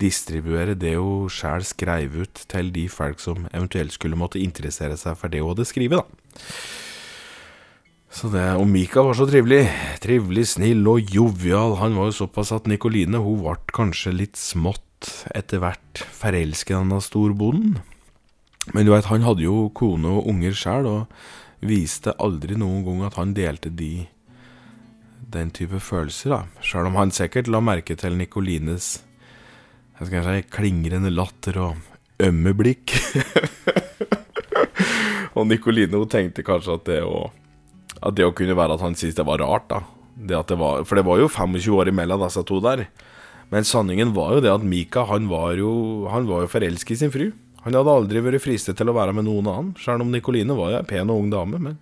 [0.00, 5.16] distribuere det hun sjæl skrev ut til de folk som eventuelt skulle måtte interessere seg
[5.18, 6.42] for det hun hadde skrevet, da.
[8.16, 9.66] Så det, Og Mika var så trivelig.
[10.00, 11.76] Trivelig, snill og jovial.
[11.82, 16.78] Han var jo såpass at Nikoline hun ble kanskje litt smått etter hvert forelsket i
[16.78, 17.76] denne storbonden.
[18.72, 23.04] Men du veit, han hadde jo kone og unger sjøl, og viste aldri noen gang
[23.06, 24.08] at han delte de
[25.36, 26.40] den type følelser, da.
[26.64, 29.02] Sjøl om han sikkert la merke til Nikolines
[29.96, 32.92] jeg skal si, klingrende latter og ømme blikk.
[35.36, 37.26] og Nicolino tenkte kanskje at det å,
[38.02, 39.82] at det å kunne være at han syntes det var rart, da.
[40.16, 42.86] Det det var, for det var jo 25 år imellom disse to der.
[43.52, 47.00] Men sanningen var jo det at Mika han var jo, han var jo forelsket i
[47.04, 47.28] sin fru.
[47.66, 50.72] Han hadde aldri vært fristet til å være med noen annen, sjøl om Nicoline var
[50.72, 51.60] jo en pen og ung dame.
[51.60, 51.78] men...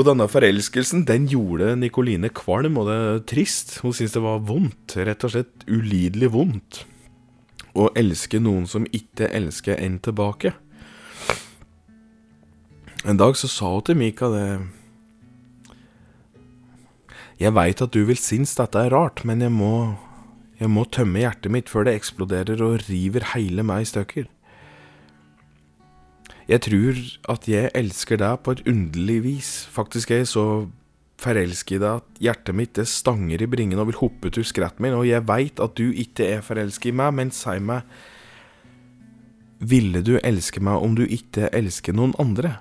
[0.00, 3.74] Og denne forelskelsen den gjorde Nikoline kvalm, og det trist.
[3.84, 6.86] Hun syntes det var vondt, rett og slett ulidelig vondt,
[7.76, 10.54] å elske noen som ikke elsker en tilbake.
[13.04, 14.46] En dag så sa hun til Mika det
[17.40, 19.96] Jeg veit at du vil synes dette er rart, men jeg må,
[20.60, 24.32] jeg må tømme hjertet mitt før det eksploderer og river hele meg i stykker.
[26.50, 26.96] Jeg tror
[27.30, 29.50] at jeg elsker deg på et underlig vis.
[29.70, 30.44] Faktisk er jeg så
[31.20, 34.82] forelsket i deg at hjertet mitt det stanger i bringen og vil hoppe ut skretten
[34.82, 37.84] min, og jeg veit at du ikke er forelsket i meg, men si meg
[39.60, 42.54] Ville du elske meg om du ikke elsker noen andre?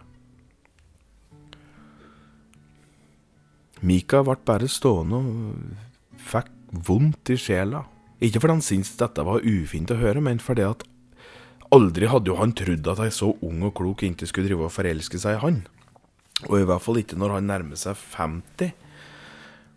[3.79, 6.51] Mika ble bare stående og fikk
[6.89, 7.85] vondt i sjela.
[8.19, 10.83] Ikke fordi han syntes dette var ufint å høre, men fordi at
[11.75, 14.73] Aldri hadde jo han trodd at ei så ung og klok jente skulle drive og
[14.73, 15.59] forelske seg i han.
[16.47, 18.71] Og i hvert fall ikke når han nærmer seg 50.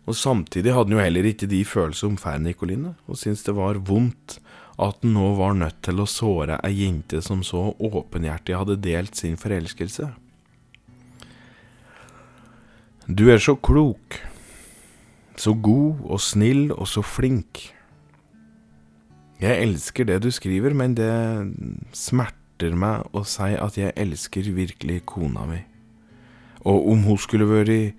[0.09, 3.55] Og samtidig hadde han jo heller ikke de følelsene om fær Nikoline, og syntes det
[3.55, 4.39] var vondt
[4.81, 9.19] at han nå var nødt til å såre ei jente som så åpenhjertig hadde delt
[9.19, 10.09] sin forelskelse.
[13.05, 14.17] Du er så klok,
[15.35, 17.67] så god og snill og så flink.
[19.43, 21.11] Jeg elsker det du skriver, men det
[21.91, 25.59] smerter meg å si at jeg elsker virkelig kona mi.
[26.63, 27.97] Og om hun skulle vært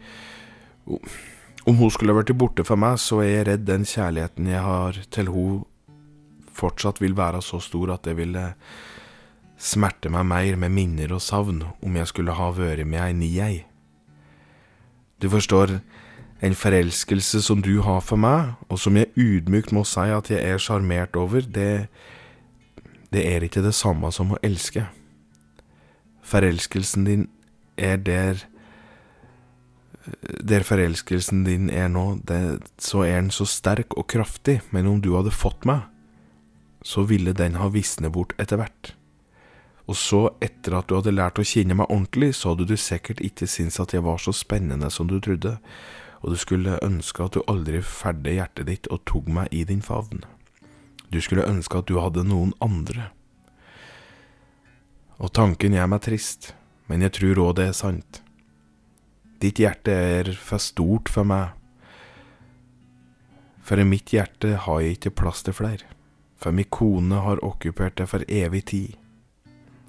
[1.65, 4.99] Om hun skulle vært borte for meg, så er jeg redd den kjærligheten jeg har
[5.11, 5.63] til hun
[6.55, 8.43] fortsatt vil være så stor at det ville
[9.59, 13.31] smerte meg mer med minner og savn om jeg skulle ha vært med ei ni
[13.41, 13.65] ei.
[15.21, 15.79] Du forstår,
[16.45, 20.43] en forelskelse som du har for meg, og som jeg ydmykt må si at jeg
[20.45, 21.89] er sjarmert over, det,
[23.15, 24.85] det er ikke det samme som å elske.
[26.25, 27.31] Forelskelsen din
[27.77, 28.45] er der
[30.45, 35.01] Der forelskelsen din er nå, det, så er den så sterk og kraftig, men om
[35.01, 35.87] du hadde fått meg,
[36.85, 38.93] så ville den ha visnet bort etter hvert.
[39.89, 43.23] Og så, etter at du hadde lært å kjenne meg ordentlig, så hadde du sikkert
[43.25, 45.57] ikke syntes at jeg var så spennende som du trodde,
[46.25, 49.83] og du skulle ønske at du aldri ferdig hjertet ditt og tok meg i din
[49.85, 50.23] favn.
[51.13, 53.11] Du skulle ønske at du hadde noen andre.
[55.21, 56.55] Og tanken gjør meg trist,
[56.89, 58.23] men jeg tror òg det er sant.
[59.45, 61.53] Ditt hjerte er for stort for meg.
[63.61, 65.85] For i mitt hjerte har jeg ikke plass til flere.
[66.41, 68.97] For min kone har okkupert det for evig tid.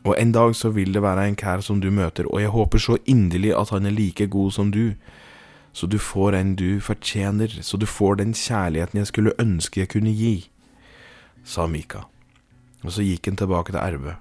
[0.03, 2.83] Og en dag så vil det være en kær som du møter, og jeg håper
[2.83, 4.93] så inderlig at han er like god som du,
[5.75, 9.91] så du får en du fortjener, så du får den kjærligheten jeg skulle ønske jeg
[9.91, 10.35] kunne gi,
[11.43, 12.05] sa Mika.
[12.85, 14.15] Og så gikk han tilbake til Erve.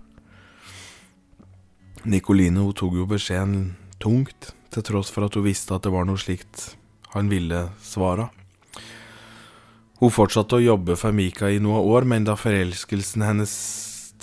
[2.11, 6.09] Nikoline hun tok jo beskjeden tungt, til tross for at hun visste at det var
[6.09, 6.73] noe slikt
[7.15, 8.27] han ville svare.
[10.03, 13.55] Hun fortsatte å jobbe for Mika i noen år, men da forelskelsen hennes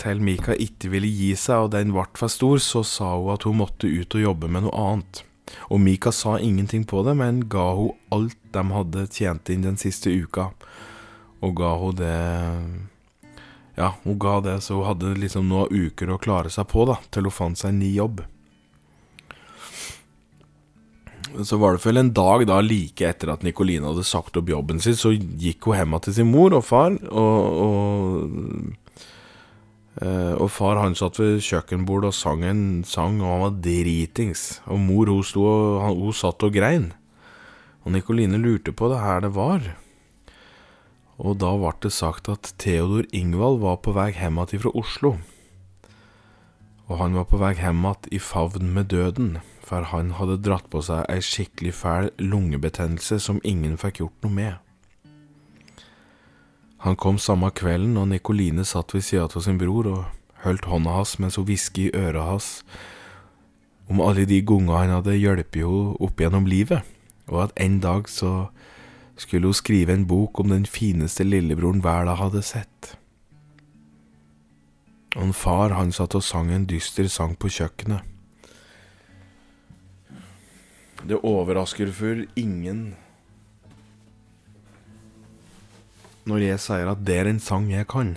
[0.02, 3.48] til Mika ikke ville gi seg og den ble for stor, så sa hun at
[3.48, 5.24] hun måtte ut og jobbe med noe annet.
[5.72, 9.80] Og Mika sa ingenting på det, men ga hun alt de hadde tjent inn den
[9.80, 10.52] siste uka.
[11.42, 12.18] Og ga hun det
[13.80, 17.00] Ja, hun ga det, så hun hadde liksom noen uker å klare seg på, da,
[17.10, 18.22] til hun fant seg en ny jobb.
[21.48, 24.82] Så var det vel en dag da like etter at Nikoline hadde sagt opp jobben
[24.84, 28.81] sin, så gikk hun hjem til sin mor og far, og, og
[30.00, 34.62] og far han satt ved kjøkkenbordet og sang en sang, og han var dritings.
[34.72, 36.94] Og mor hun, sto og, hun satt og grein.
[37.84, 39.66] Og Nikoline lurte på det her det var.
[41.22, 45.16] Og da ble det sagt at Theodor Ingvald var på vei hjem igjen fra Oslo.
[46.90, 50.72] Og han var på vei hjem igjen i favn med døden, for han hadde dratt
[50.72, 54.71] på seg ei skikkelig fæl lungebetennelse som ingen fikk gjort noe med.
[56.82, 60.06] Han kom samme kvelden, og Nikoline satt ved sida av sin bror og
[60.42, 62.50] holdt hånda hans mens hun hvisket i øret hans
[63.92, 66.88] om alle de gangene han hadde hjulpet henne opp gjennom livet,
[67.28, 68.48] og at en dag så
[69.20, 72.96] skulle hun skrive en bok om den fineste lillebroren verden hadde sett.
[75.18, 78.08] Og en far, han satt og sang en dyster sang på kjøkkenet.
[81.02, 82.94] Det overrasker for ingen
[86.30, 88.16] når jeg sier at det er en sang jeg kan.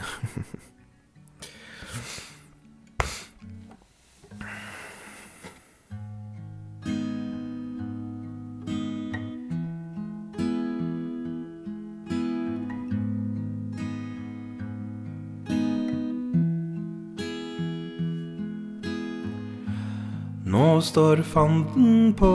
[20.54, 22.30] Nå står fanden på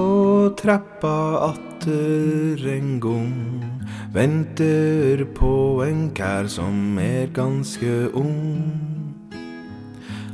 [0.60, 3.79] trappa atter en gang
[4.14, 8.64] venter på en kær som er ganske ung.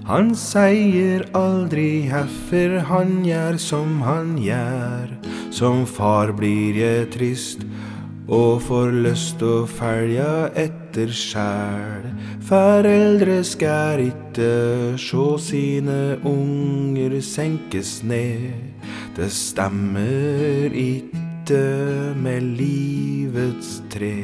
[0.05, 5.15] Han seier aldri heffer, han gjør som han gjør.
[5.55, 7.65] Som far blir jeg trist
[8.25, 12.07] og får lyst å følge etter sjæl.
[12.45, 18.53] Foreldre skal ikke sjå sine unger senkes ned.
[19.17, 22.41] Det stemmer ikke med med
[23.35, 24.15] livets tre.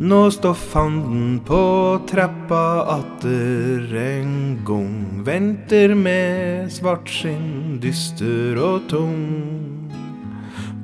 [0.00, 1.60] Nå står fanden på
[2.08, 2.64] trappa
[2.96, 5.22] atter en gong.
[5.26, 9.69] Venter med svartskinn, dyster og tung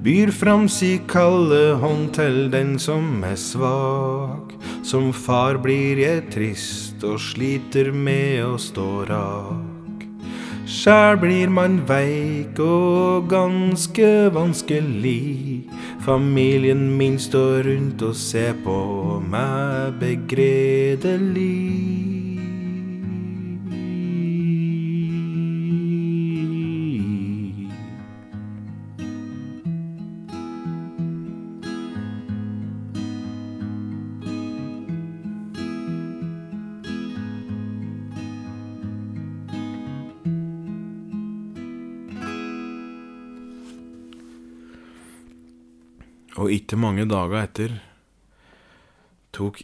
[0.07, 4.53] byr fram si kalde hånd til den som er svak.
[4.87, 10.05] Som far blir jeg trist og sliter med å stå rak.
[10.71, 15.67] Sjæl blir man veik og ganske vanskelig.
[16.07, 18.79] Familien min står rundt og ser på
[19.27, 22.16] meg begredelig.
[46.67, 47.75] Ikke mange dager etter
[49.37, 49.61] tok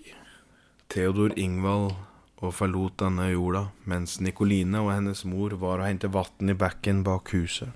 [0.93, 1.97] Theodor Ingvald
[2.39, 7.01] og forlot denne jorda, mens Nikoline og hennes mor var og hentet vann i bekken
[7.03, 7.73] bak huset.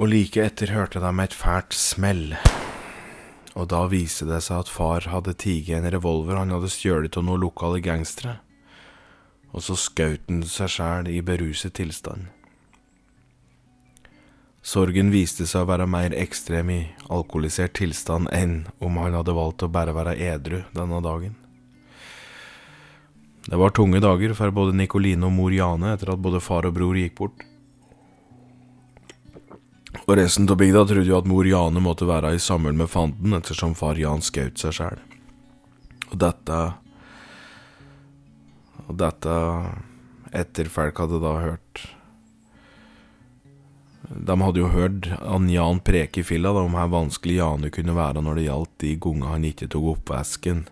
[0.00, 2.32] Og like etter hørte de et fælt smell.
[3.52, 7.28] Og da viste det seg at far hadde tatt en revolver han hadde stjålet av
[7.28, 8.38] noen lokale gangstere,
[9.52, 12.32] og så skjøt han seg sjæl i beruset tilstand.
[14.66, 19.62] Sorgen viste seg å være mer ekstrem i alkoholisert tilstand enn om han hadde valgt
[19.62, 21.36] å bare være edru denne dagen.
[23.46, 26.74] Det var tunge dager for både Nikoline og mor Jane etter at både far og
[26.74, 27.44] bror gikk bort.
[30.02, 33.38] Og resten av bygda trodde jo at mor Jane måtte være i sammen med fanden
[33.38, 34.98] ettersom far Jan skjøt seg sjæl.
[36.10, 36.58] Og dette
[38.86, 39.36] Og dette
[40.34, 41.86] etter folk hadde da hørt
[44.08, 48.22] de hadde jo hørt han Jan preke i filla om hvor vanskelig Jane kunne være
[48.22, 50.66] når det gjaldt de gangene han ikke tok oppvasken.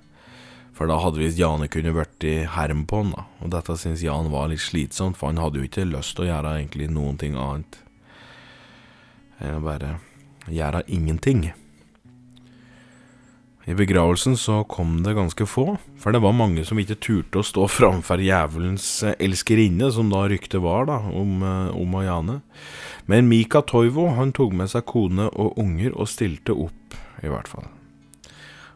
[0.75, 3.27] For da hadde visst Jane kunne blitt herm på han, da.
[3.43, 6.31] Og dette syntes Jan var litt slitsomt, for han hadde jo ikke lyst til å
[6.33, 7.81] gjøre egentlig noen ting annet
[9.43, 9.97] enn å bare
[10.47, 11.49] gjøre ingenting.
[13.65, 17.47] I begravelsen så kom det ganske få, for det var mange som ikke turte å
[17.47, 21.41] stå framfor djevelens elskerinne, som da ryktet var da, om,
[21.73, 22.41] om Jane.
[23.09, 27.49] Men Mika Toivo han tok med seg kone og unger og stilte opp, i hvert
[27.49, 27.71] fall.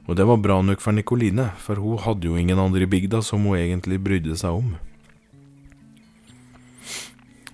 [0.09, 3.20] Og det var bra nok for Nikoline, for hun hadde jo ingen andre i bygda
[3.24, 4.77] som hun egentlig brydde seg om.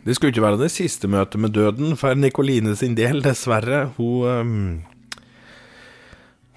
[0.05, 3.89] Det skulle ikke være det siste møtet med døden for Nikoline sin del, dessverre.
[3.97, 4.94] Hun, um,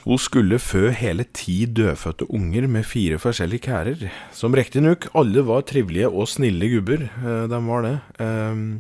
[0.08, 5.66] hun skulle fø hele ti dødfødte unger med fire forskjellige kærer, som riktignok alle var
[5.68, 7.04] trivelige og snille gubber,
[7.52, 7.98] de var det.
[8.24, 8.80] Um,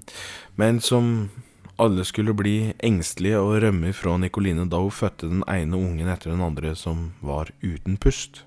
[0.55, 1.29] men som
[1.77, 6.31] alle skulle bli engstelige og rømme fra Nikoline da hun fødte den ene ungen etter
[6.31, 8.45] den andre som var uten pust.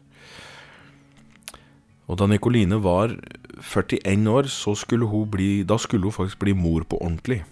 [2.08, 3.12] Og da Nikoline var
[3.60, 7.44] 41 år, skulle bli, da skulle hun faktisk bli mor på ordentlig.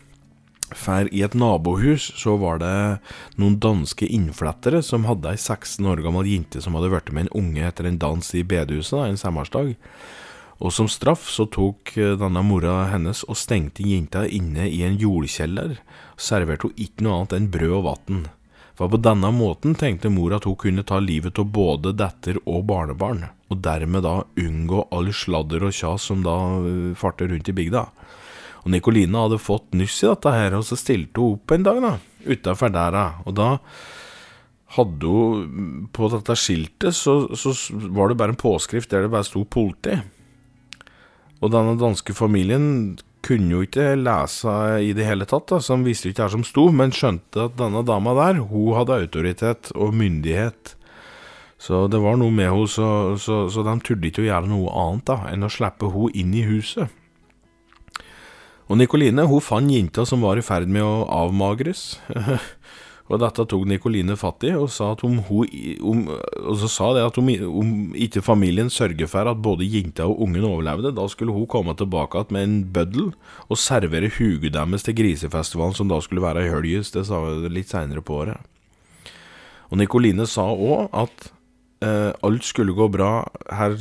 [0.76, 3.00] For i et nabohus så var det
[3.40, 7.36] noen danske innflettere som hadde ei 16 år gammel jente som hadde blitt med en
[7.40, 9.76] unge etter en dans i bedehuset en sommersdag.
[10.58, 14.98] Og som straff så tok eh, denne mora hennes og stengte jenta inne i en
[14.98, 15.78] jordkjeller,
[16.16, 18.24] og serverte hun ikke noe annet enn brød og vann.
[18.78, 22.66] For på denne måten tenkte mor at hun kunne ta livet av både datter og
[22.70, 27.56] barnebarn, og dermed da unngå all sladder og kjas som da eh, farter rundt i
[27.56, 27.86] bygda.
[28.68, 31.78] Og Nikoline hadde fått nyss i dette her, og så stilte hun opp en dag,
[31.80, 31.94] da,
[32.28, 33.54] utafor der, og da
[34.76, 37.54] hadde hun På dette skiltet så, så
[37.88, 39.96] var det bare en påskrift der det bare sto politi.
[41.40, 44.52] Og denne danske familien kunne jo ikke lese
[44.84, 47.56] i det hele tatt, da, så de visste ikke hva som sto, men skjønte at
[47.56, 50.74] denne dama der, hun hadde autoritet og myndighet.
[51.58, 54.76] Så det var noe med henne, så, så, så de turde ikke å gjøre noe
[54.84, 56.97] annet da, enn å slippe henne inn i huset.
[58.68, 61.96] Og Nikoline hun fant jenta som var i ferd med å avmagres.
[63.08, 67.30] Og dette tok Nikoline fatt i, og sa, hun, om, og sa det at om,
[67.48, 71.72] om, ikke familien sørger for at både jenta og ungen overlevde, da skulle hun komme
[71.72, 73.08] tilbake med en bøddel
[73.48, 76.92] og servere huget deres til grisefestivalen, som da skulle være i Høljes.
[76.92, 78.44] Det sa hun litt seinere på året.
[79.72, 81.30] Og Nikoline sa òg at
[81.84, 83.22] eh, alt skulle gå bra
[83.56, 83.80] her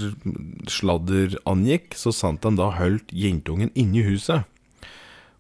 [0.72, 4.48] sladder angikk, så sant han da holdt jentungen inne i huset.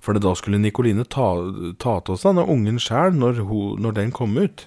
[0.08, 1.34] For da skulle Nikoline ta,
[1.84, 3.41] ta til seg denne ungen sjæl når,
[3.84, 4.63] når, den kom ut.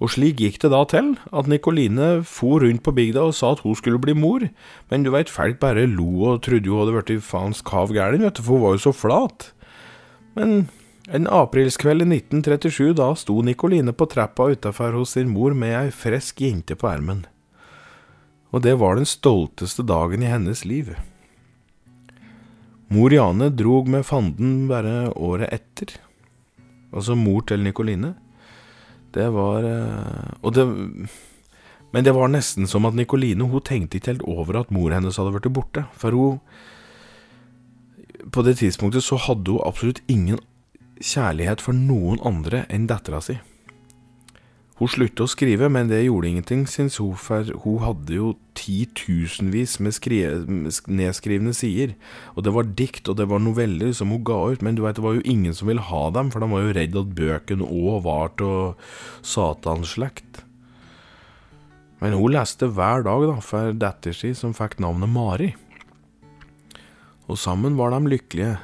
[0.00, 3.60] Og slik gikk det da til, at Nikoline for rundt på bygda og sa at
[3.66, 4.46] hun skulle bli mor,
[4.88, 8.40] men du veit, folk bare lo og trodde hun hadde blitt faens kav gæren, vet
[8.40, 9.50] du, for hun var jo så flat.
[10.40, 10.56] Men
[11.12, 15.92] en aprilskveld i 1937, da sto Nikoline på trappa utafor hos sin mor med ei
[15.92, 17.26] frisk jente på ermen.
[18.56, 20.94] Og det var den stolteste dagen i hennes liv.
[22.92, 25.94] Mor Jane drog med fanden bare året etter.
[26.92, 28.10] Altså mor til Nikoline.
[29.12, 30.64] Det var eh, Og det
[31.92, 35.16] Men det var nesten som at Nikoline hun tenkte ikke helt over at mor hennes
[35.16, 35.84] hadde blitt borte.
[35.92, 36.40] For hun
[38.32, 40.38] På det tidspunktet så hadde hun absolutt ingen
[41.00, 43.38] kjærlighet for noen andre enn dattera si.
[44.80, 49.76] Hun sluttet å skrive, men det gjorde ingenting, syns hun, for hun hadde jo titusenvis
[49.84, 49.98] med,
[50.88, 51.92] nedskrivne sider.
[52.32, 54.96] Og det var dikt, og det var noveller som hun ga ut, men du vet,
[54.96, 57.68] det var jo ingen som ville ha dem, for de var jo redd at bøkene
[57.68, 58.88] òg var av
[59.20, 60.40] satanslekt.
[62.02, 65.52] Men hun leste hver dag da, for datter si, som fikk navnet Mari.
[67.28, 68.56] Og sammen var de lykkelige,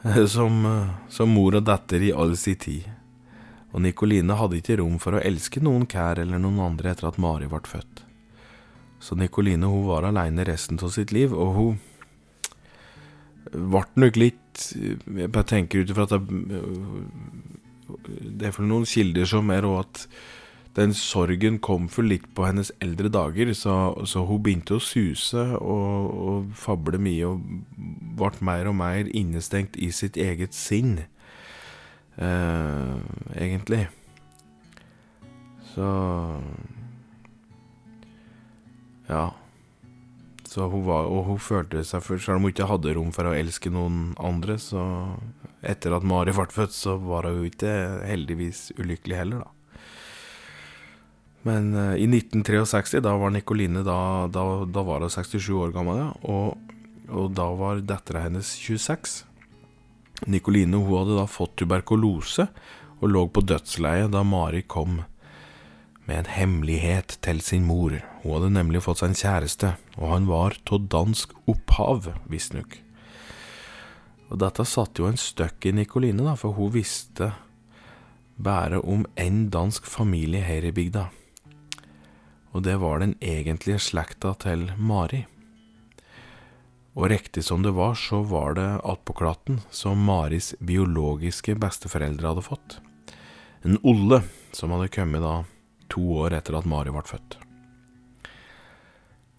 [0.34, 0.64] som,
[1.12, 2.88] som mor og datter i all sin tid
[3.70, 7.20] og Nikoline hadde ikke rom for å elske noen kær eller noen andre etter at
[7.22, 8.02] Mari ble født.
[9.00, 11.78] Så Nikoline hun var aleine resten av sitt liv, og hun
[13.50, 16.12] ble nok litt Jeg bare tenker ut ifra at
[18.36, 20.04] Det er for noen kilder som er òg at
[20.78, 23.72] den sorgen kom for litt på hennes eldre dager, så,
[24.06, 27.40] så hun begynte å suse og, og, fable mye og
[28.20, 31.08] ble mer og mer innestengt i sitt eget sinn,
[32.18, 33.86] egentlig.
[35.74, 35.86] Så
[39.10, 39.34] Ja.
[40.50, 43.28] Så hun var, og hun følte seg for, Selv om hun ikke hadde rom for
[43.30, 44.82] å elske noen andre, så
[45.62, 47.70] etter at Mari ble født, så var hun ikke
[48.02, 49.50] heldigvis ulykkelig heller, da.
[51.46, 56.02] Men uh, i 1963, da var Nikoline da, da, da var hun 67 år gammel,
[56.02, 56.74] ja, og,
[57.08, 59.22] og da var dattera hennes 26.
[60.26, 62.48] Nikoline hun hadde da fått tuberkulose
[63.00, 65.02] og lå på dødsleiet da Mari kom
[66.04, 67.94] med en hemmelighet til sin mor.
[68.22, 72.80] Hun hadde nemlig fått seg en kjæreste, og han var av dansk opphav, visstnok.
[74.30, 77.32] Og dette satte jo en støkk i Nikoline, da, for hun visste
[78.40, 81.08] bare om en dansk familie her i bygda
[82.52, 85.24] og det var den egentlige slekta til Mari.
[87.00, 92.76] Og riktig som det var, så var det attpåklatten som Maris biologiske besteforeldre hadde fått.
[93.64, 94.20] En Olle,
[94.52, 95.38] som hadde kommet da
[95.88, 97.38] to år etter at Mari ble født.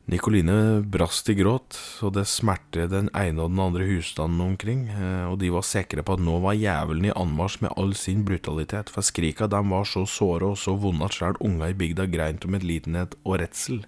[0.09, 5.27] Nikoline brast i gråt, og det smerte den ene og den andre husstanden omkring, eh,
[5.29, 8.89] og de var sikre på at nå var jævelen i anmarsj med all sin brutalitet,
[8.89, 12.41] for skrika dem var så såre og så vonde at sjøl unga i bygda grein
[12.41, 13.83] om litenhet og redsel.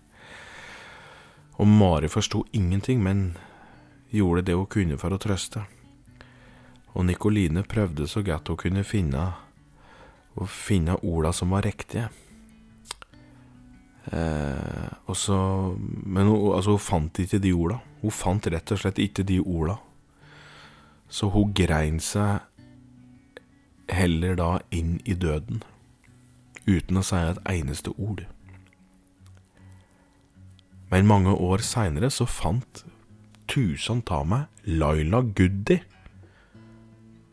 [1.57, 3.33] Og Mari forsto ingenting, men
[4.13, 5.63] gjorde det hun kunne for å trøste.
[6.93, 9.31] Og Nikoline prøvde så godt hun kunne finne,
[10.37, 12.09] å finne orda som var riktige.
[14.11, 15.37] Eh, og så,
[15.77, 17.79] men hun, altså, hun fant ikke de orda.
[18.01, 19.77] Hun fant rett og slett ikke de orda.
[21.09, 22.41] Så hun grein seg
[23.93, 25.61] heller da inn i døden,
[26.65, 28.23] uten å si et eneste ord.
[30.93, 32.83] Men mange år seinere så fant
[33.53, 35.79] tusen ta meg Laila Goody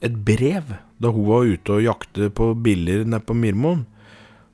[0.00, 3.84] et brev da hun var ute og jakte på biller nede på Mirmoen.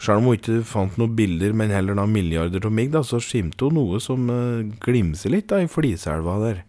[0.02, 3.66] Sjøl om hun ikke fant noen bilder, men heller da milliarder av migg, så skimte
[3.66, 6.60] hun noe som eh, glimser litt da, i Fliselva der.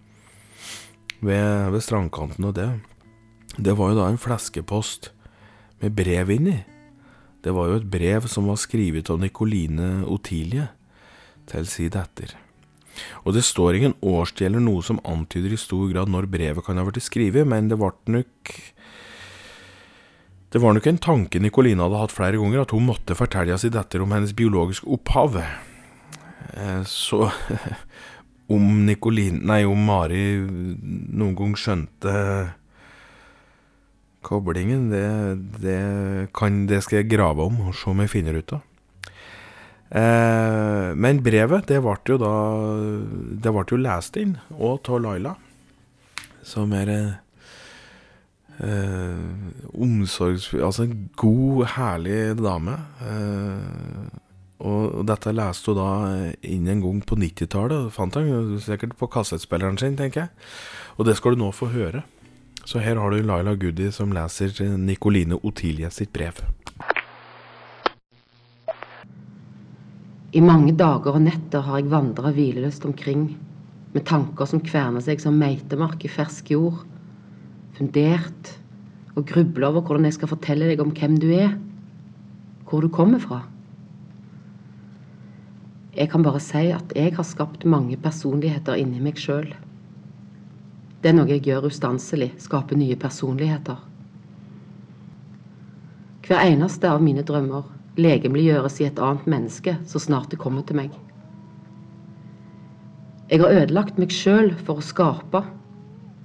[1.20, 2.70] Ved, ved, strandkanten og det.
[3.58, 5.12] Det var jo da en fleskepost
[5.82, 6.62] med brev inni.
[7.44, 10.70] Det var jo et brev som var skrevet av Nikoline Otilie
[11.50, 12.32] til sin datter.
[13.26, 16.80] Og det står ingen årstid eller noe som antyder i stor grad når brevet kan
[16.80, 18.58] ha blitt skrevet, men det ble nok
[20.48, 23.74] det var nok en tanke Nicoline hadde hatt flere ganger, at hun måtte fortelle sin
[23.76, 25.36] datter om hennes biologiske opphav.
[25.44, 27.28] Eh, så
[28.56, 32.16] om Nicoline Nei, om Mari noen gang skjønte
[34.28, 35.04] koblingen, det,
[35.64, 35.82] det,
[36.36, 38.64] kan, det skal jeg grave om og se om jeg finner ut av.
[39.88, 42.32] Eh, men brevet, det ble jo da
[43.40, 45.34] Det ble jo lest inn, og av Laila,
[46.44, 47.16] som er eh,
[49.72, 52.76] omsorgsfull Altså en god, herlig dame.
[53.08, 54.08] Eh,
[54.68, 55.90] og dette leste hun da
[56.42, 57.92] inn en gang på 90-tallet.
[57.94, 60.32] Fant han sikkert på kassettspilleren sin, tenker jeg.
[60.98, 62.02] Og det skal du nå få høre.
[62.68, 66.42] Så her har du Laila Goody som leser Nikoline Otilie sitt brev.
[70.36, 73.30] I mange dager og netter har jeg vandra hvileløst omkring,
[73.94, 76.82] med tanker som kverner seg som meitemark i fersk jord
[77.78, 78.52] fundert
[79.16, 81.54] og grubla over hvordan jeg skal fortelle deg om hvem du er,
[82.68, 83.44] hvor du kommer fra.
[85.98, 89.48] Jeg kan bare si at jeg har skapt mange personligheter inni meg sjøl.
[91.02, 93.80] Det er noe jeg gjør ustanselig, skaper nye personligheter.
[96.28, 100.80] Hver eneste av mine drømmer legemliggjøres i et annet menneske så snart det kommer til
[100.80, 100.96] meg.
[103.28, 105.44] Jeg har ødelagt meg sjøl for å skape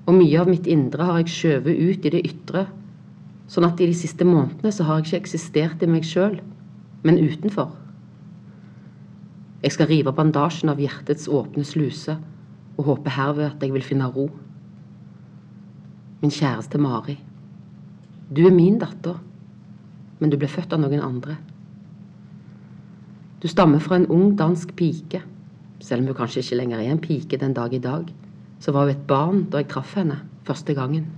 [0.07, 2.64] og mye av mitt indre har jeg skjøvet ut i det ytre.
[3.51, 6.41] Sånn at i de siste månedene så har jeg ikke eksistert i meg sjøl,
[7.07, 7.70] men utenfor.
[9.62, 12.16] Jeg skal rive bandasjen av hjertets åpne sluse
[12.79, 14.27] og håper herved at jeg vil finne ro.
[16.23, 17.18] Min kjæreste Mari.
[18.33, 19.20] Du er min datter,
[20.18, 21.37] men du ble født av noen andre.
[23.43, 25.22] Du stammer fra en ung dansk pike,
[25.82, 28.12] selv om hun kanskje ikke lenger er en pike den dag i dag
[28.62, 31.09] så var hun et barn da jeg traff henne første gangen.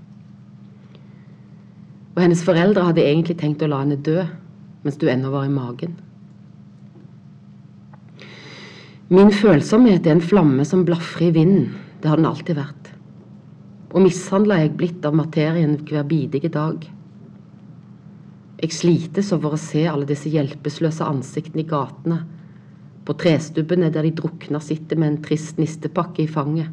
[2.14, 4.22] Og hennes foreldre hadde egentlig tenkt å la henne dø
[4.84, 5.96] mens du ennå var i magen.
[9.12, 11.68] Min følsomhet er en flamme som blafrer i vinden.
[12.00, 12.90] Det har den alltid vært.
[13.92, 16.80] Og mishandla er jeg blitt av materien hver bidige dag.
[18.64, 22.22] Jeg slites over å se alle disse hjelpeløse ansiktene i gatene,
[23.04, 26.70] på trestubbene der de drukner sitter med en trist nistepakke i fanget.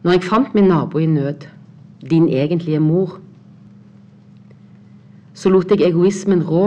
[0.00, 1.44] Når jeg fant min nabo i nød,
[2.08, 3.18] din egentlige mor,
[5.36, 6.64] så lot jeg egoismen rå,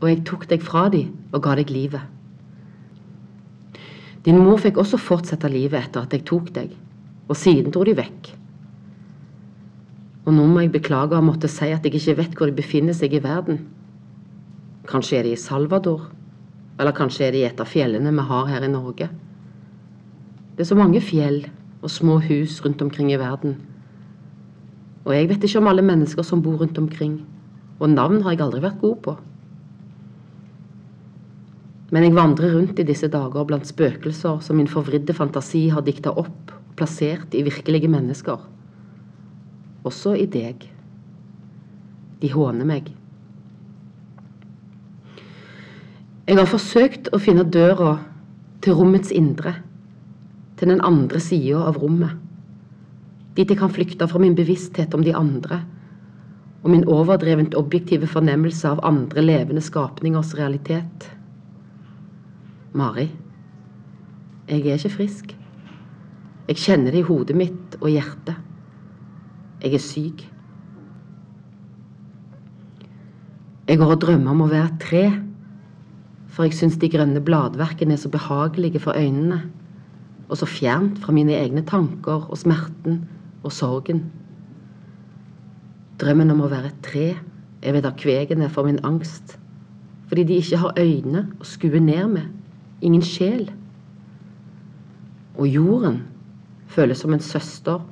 [0.00, 2.06] og jeg tok deg fra dem og ga deg livet.
[4.22, 6.70] Din mor fikk også fortsette livet etter at jeg tok deg,
[7.26, 8.36] og siden dro de vekk.
[10.26, 12.96] Og nå må jeg beklage å måtte si at jeg ikke vet hvor de befinner
[12.96, 13.62] seg i verden.
[14.90, 16.10] Kanskje er de i Salvador,
[16.80, 19.08] eller kanskje er de i et av fjellene vi har her i Norge.
[20.56, 21.42] Det er så mange fjell
[21.80, 23.56] og små hus rundt omkring i verden.
[25.06, 27.20] Og jeg vet ikke om alle mennesker som bor rundt omkring,
[27.80, 29.16] og navn har jeg aldri vært god på.
[31.90, 36.12] Men jeg vandrer rundt i disse dager blant spøkelser som min forvridde fantasi har dikta
[36.12, 38.38] opp plassert i virkelige mennesker.
[39.86, 40.66] Også i deg.
[42.20, 42.90] De håner meg.
[46.28, 47.96] Jeg har forsøkt å finne døra
[48.62, 49.56] til rommets indre,
[50.60, 52.12] til den andre sida av rommet.
[53.34, 55.62] Dit jeg kan flykte fra min bevissthet om de andre
[56.60, 61.06] og min overdrevent objektive fornemmelse av andre levende skapningers realitet.
[62.76, 63.08] Mari,
[64.50, 65.32] jeg er ikke frisk.
[66.50, 68.49] Jeg kjenner det i hodet mitt og hjertet.
[69.60, 70.22] Jeg er syk.
[73.68, 75.02] Jeg går og drømmer om å være tre,
[76.32, 79.42] for jeg syns de grønne bladverkene er så behagelige for øynene,
[80.30, 83.02] og så fjernt fra mine egne tanker og smerten
[83.44, 84.06] og sorgen.
[86.00, 87.06] Drømmen om å være tre
[87.60, 89.36] er vederkvegende for min angst,
[90.08, 93.50] fordi de ikke har øyne å skue ned med ingen sjel.
[95.36, 96.00] Og jorden
[96.72, 97.84] føles som en søster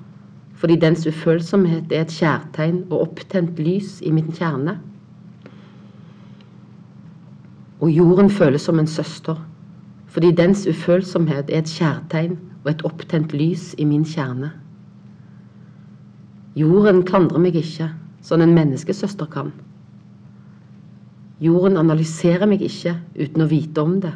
[0.59, 4.79] fordi dens ufølsomhet er et kjærtegn og opptent lys i min kjerne.
[7.79, 9.39] Og jorden føles som en søster
[10.09, 14.51] fordi dens ufølsomhet er et kjærtegn og et opptent lys i min kjerne.
[16.59, 17.91] Jorden klandrer meg ikke,
[18.25, 19.53] sånn en menneskesøster kan.
[21.45, 24.15] Jorden analyserer meg ikke uten å vite om det.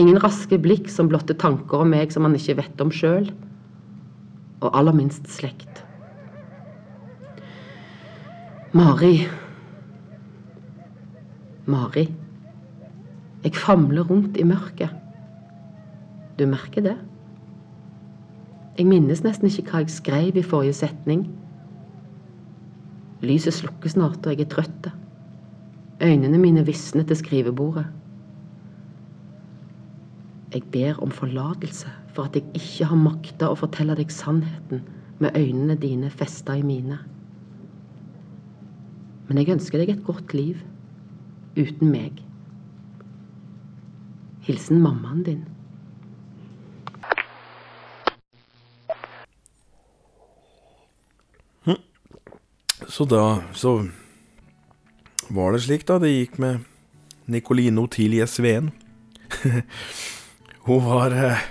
[0.00, 3.26] Ingen raske blikk som blotter tanker om meg som han ikke vet om sjøl.
[4.60, 5.84] Og aller minst slekt.
[8.76, 9.14] Mari.
[11.66, 12.06] Mari.
[13.44, 14.90] Jeg famler rundt i mørket.
[16.38, 16.96] Du merker det?
[18.78, 21.26] Jeg minnes nesten ikke hva jeg skrev i forrige setning.
[23.20, 24.90] Lyset slukker snart, og jeg er trøtt.
[26.00, 27.86] Øynene mine visner til skrivebordet.
[30.54, 34.82] Jeg ber om forlatelse for at jeg ikke har makta å fortelle deg sannheten
[35.20, 36.98] med øynene dine festa i mine.
[39.28, 40.58] Men jeg ønsker deg et godt liv
[41.58, 42.18] uten meg.
[44.46, 45.48] Hilsen mammaen din.
[52.90, 53.88] Så da Så
[55.28, 56.64] var det slik, da, det gikk med
[57.30, 58.72] Nikoline Otilie Sveen.
[60.66, 61.44] hun var eh,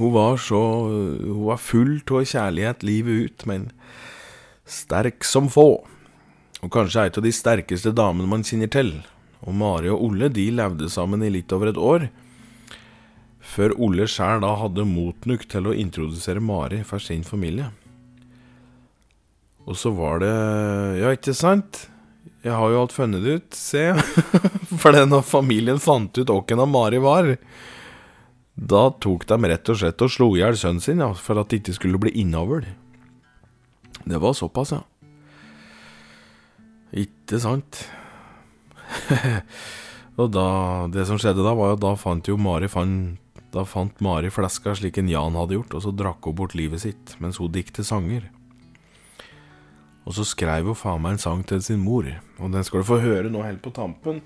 [0.00, 3.68] Hun var så Hun var full av kjærlighet livet ut, men
[4.64, 5.84] sterk som få.
[6.60, 8.94] Og kanskje ei av de sterkeste damene man kjenner til.
[9.44, 12.08] Og Mari og Olle de levde sammen i litt over et år.
[13.40, 17.70] Før Olle sjæl da hadde mot nok til å introdusere Mari for sin familie.
[19.68, 20.34] Og så var det
[21.00, 21.86] Ja, ikke sant?
[22.40, 23.90] Jeg har jo alt funnet det ut, se.
[24.80, 27.34] For det når familien fant ut hvem Mari var,
[28.60, 31.48] da tok de rett og slett og slo i hjel sønnen sin ja, for at
[31.48, 32.66] det ikke skulle bli innavl.
[34.04, 34.82] Det var såpass, ja.
[37.00, 37.84] Ikke sant?
[40.20, 40.46] og da
[40.90, 43.20] Det som skjedde da, var jo da fant jo Mari fant,
[43.54, 46.82] Da fant Mari fleska slik en Jan hadde gjort, og så drakk hun bort livet
[46.82, 48.28] sitt mens hun dikte sanger.
[50.04, 52.04] Og så skrev hun faen meg en sang til sin mor,
[52.38, 54.20] og den skal du få høre nå helt på tampen.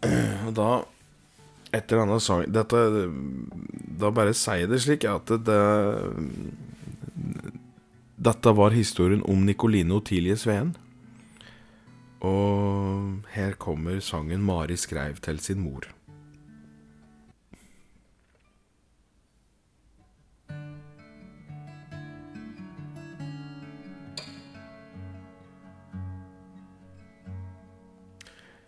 [0.46, 0.68] Og da
[1.72, 2.80] Et eller annet sang Dette
[4.00, 5.60] Da bare sier jeg det slik at det,
[8.20, 10.74] Dette var historien om Nikoline Otilie Sveen.
[12.20, 15.88] Og her kommer sangen Mari skrev til sin mor.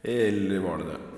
[0.02, 1.11] Eller var det det?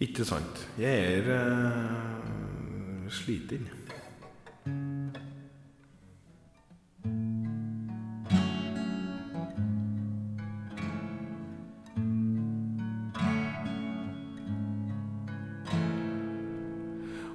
[0.00, 0.68] Ikke sant.
[0.78, 3.68] Jeg er uh, sliten.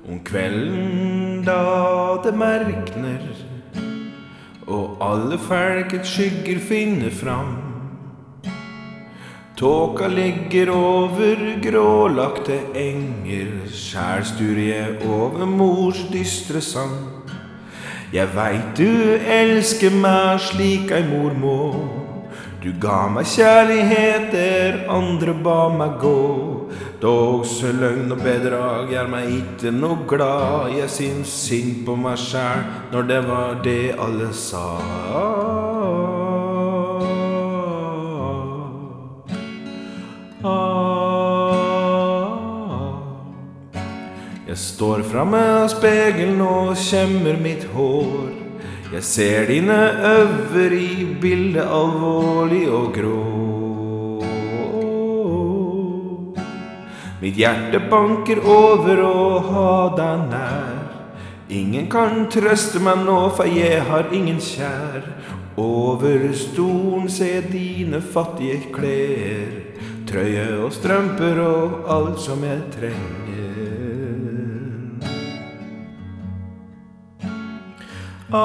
[0.06, 1.58] Om kvelden da
[2.24, 3.26] det merkner
[4.72, 7.61] og alle felkets skygger finner fram.
[9.62, 16.96] Tåka ligger over grålagte enger, skjælsturer jeg over mors dystre sang.
[18.10, 18.90] Jeg veit du
[19.22, 21.60] elsker meg slik ei mor må.
[22.64, 26.18] Du ga meg kjærlighet der andre ba meg gå.
[27.04, 30.74] Dog så løgn og bedrag gjør meg ikke noe glad.
[30.74, 35.71] Jeg syns synd på meg sjæl når det var det alle sa.
[44.52, 48.34] Jeg står framme av spegelen og kjemmer mitt hår.
[48.92, 49.78] Jeg ser dine
[50.10, 53.22] øver i bildet alvorlig og grå.
[57.22, 60.84] Mitt hjerte banker over å ha deg nær.
[61.48, 65.14] Ingen kan trøste meg nå, for jeg har ingen kjær.
[65.56, 69.60] Over stolen ser jeg dine fattige klær.
[70.12, 73.21] Trøye og strømper og alt som jeg trenger.
[78.32, 78.40] Om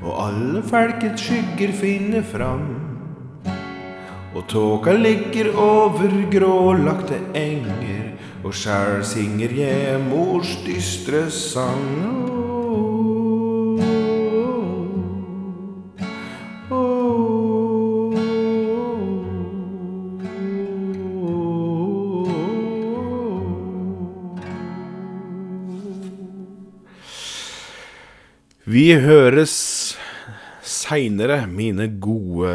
[0.00, 2.68] og alle folkets skygger finner fram.
[4.34, 12.28] Og tåka ligger over grålagte enger, og sjæl synger jeg mors dystre sang.
[28.70, 29.79] Vi høres
[30.90, 32.50] seinere, mine gode,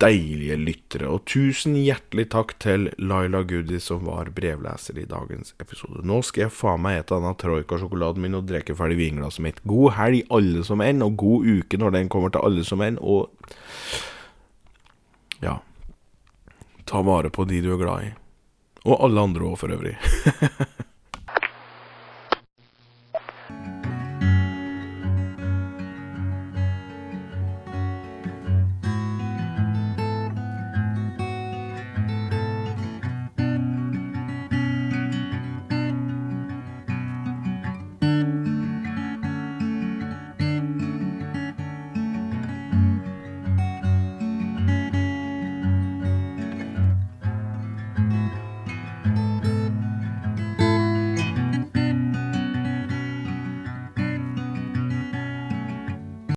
[0.00, 1.08] deilige lyttere.
[1.10, 6.04] Og tusen hjertelig takk til Laila Goody som var brevleser i dagens episode.
[6.06, 9.60] Nå skal jeg faen meg et denne Troika-sjokoladen min og drikke ferdig vinglasset mitt.
[9.68, 13.00] God helg, alle som en, og god uke når den kommer til alle som en.
[13.00, 13.28] Og
[15.40, 15.60] ja
[16.90, 18.08] Ta vare på de du er glad i.
[18.82, 19.94] Og alle andre òg, for øvrig.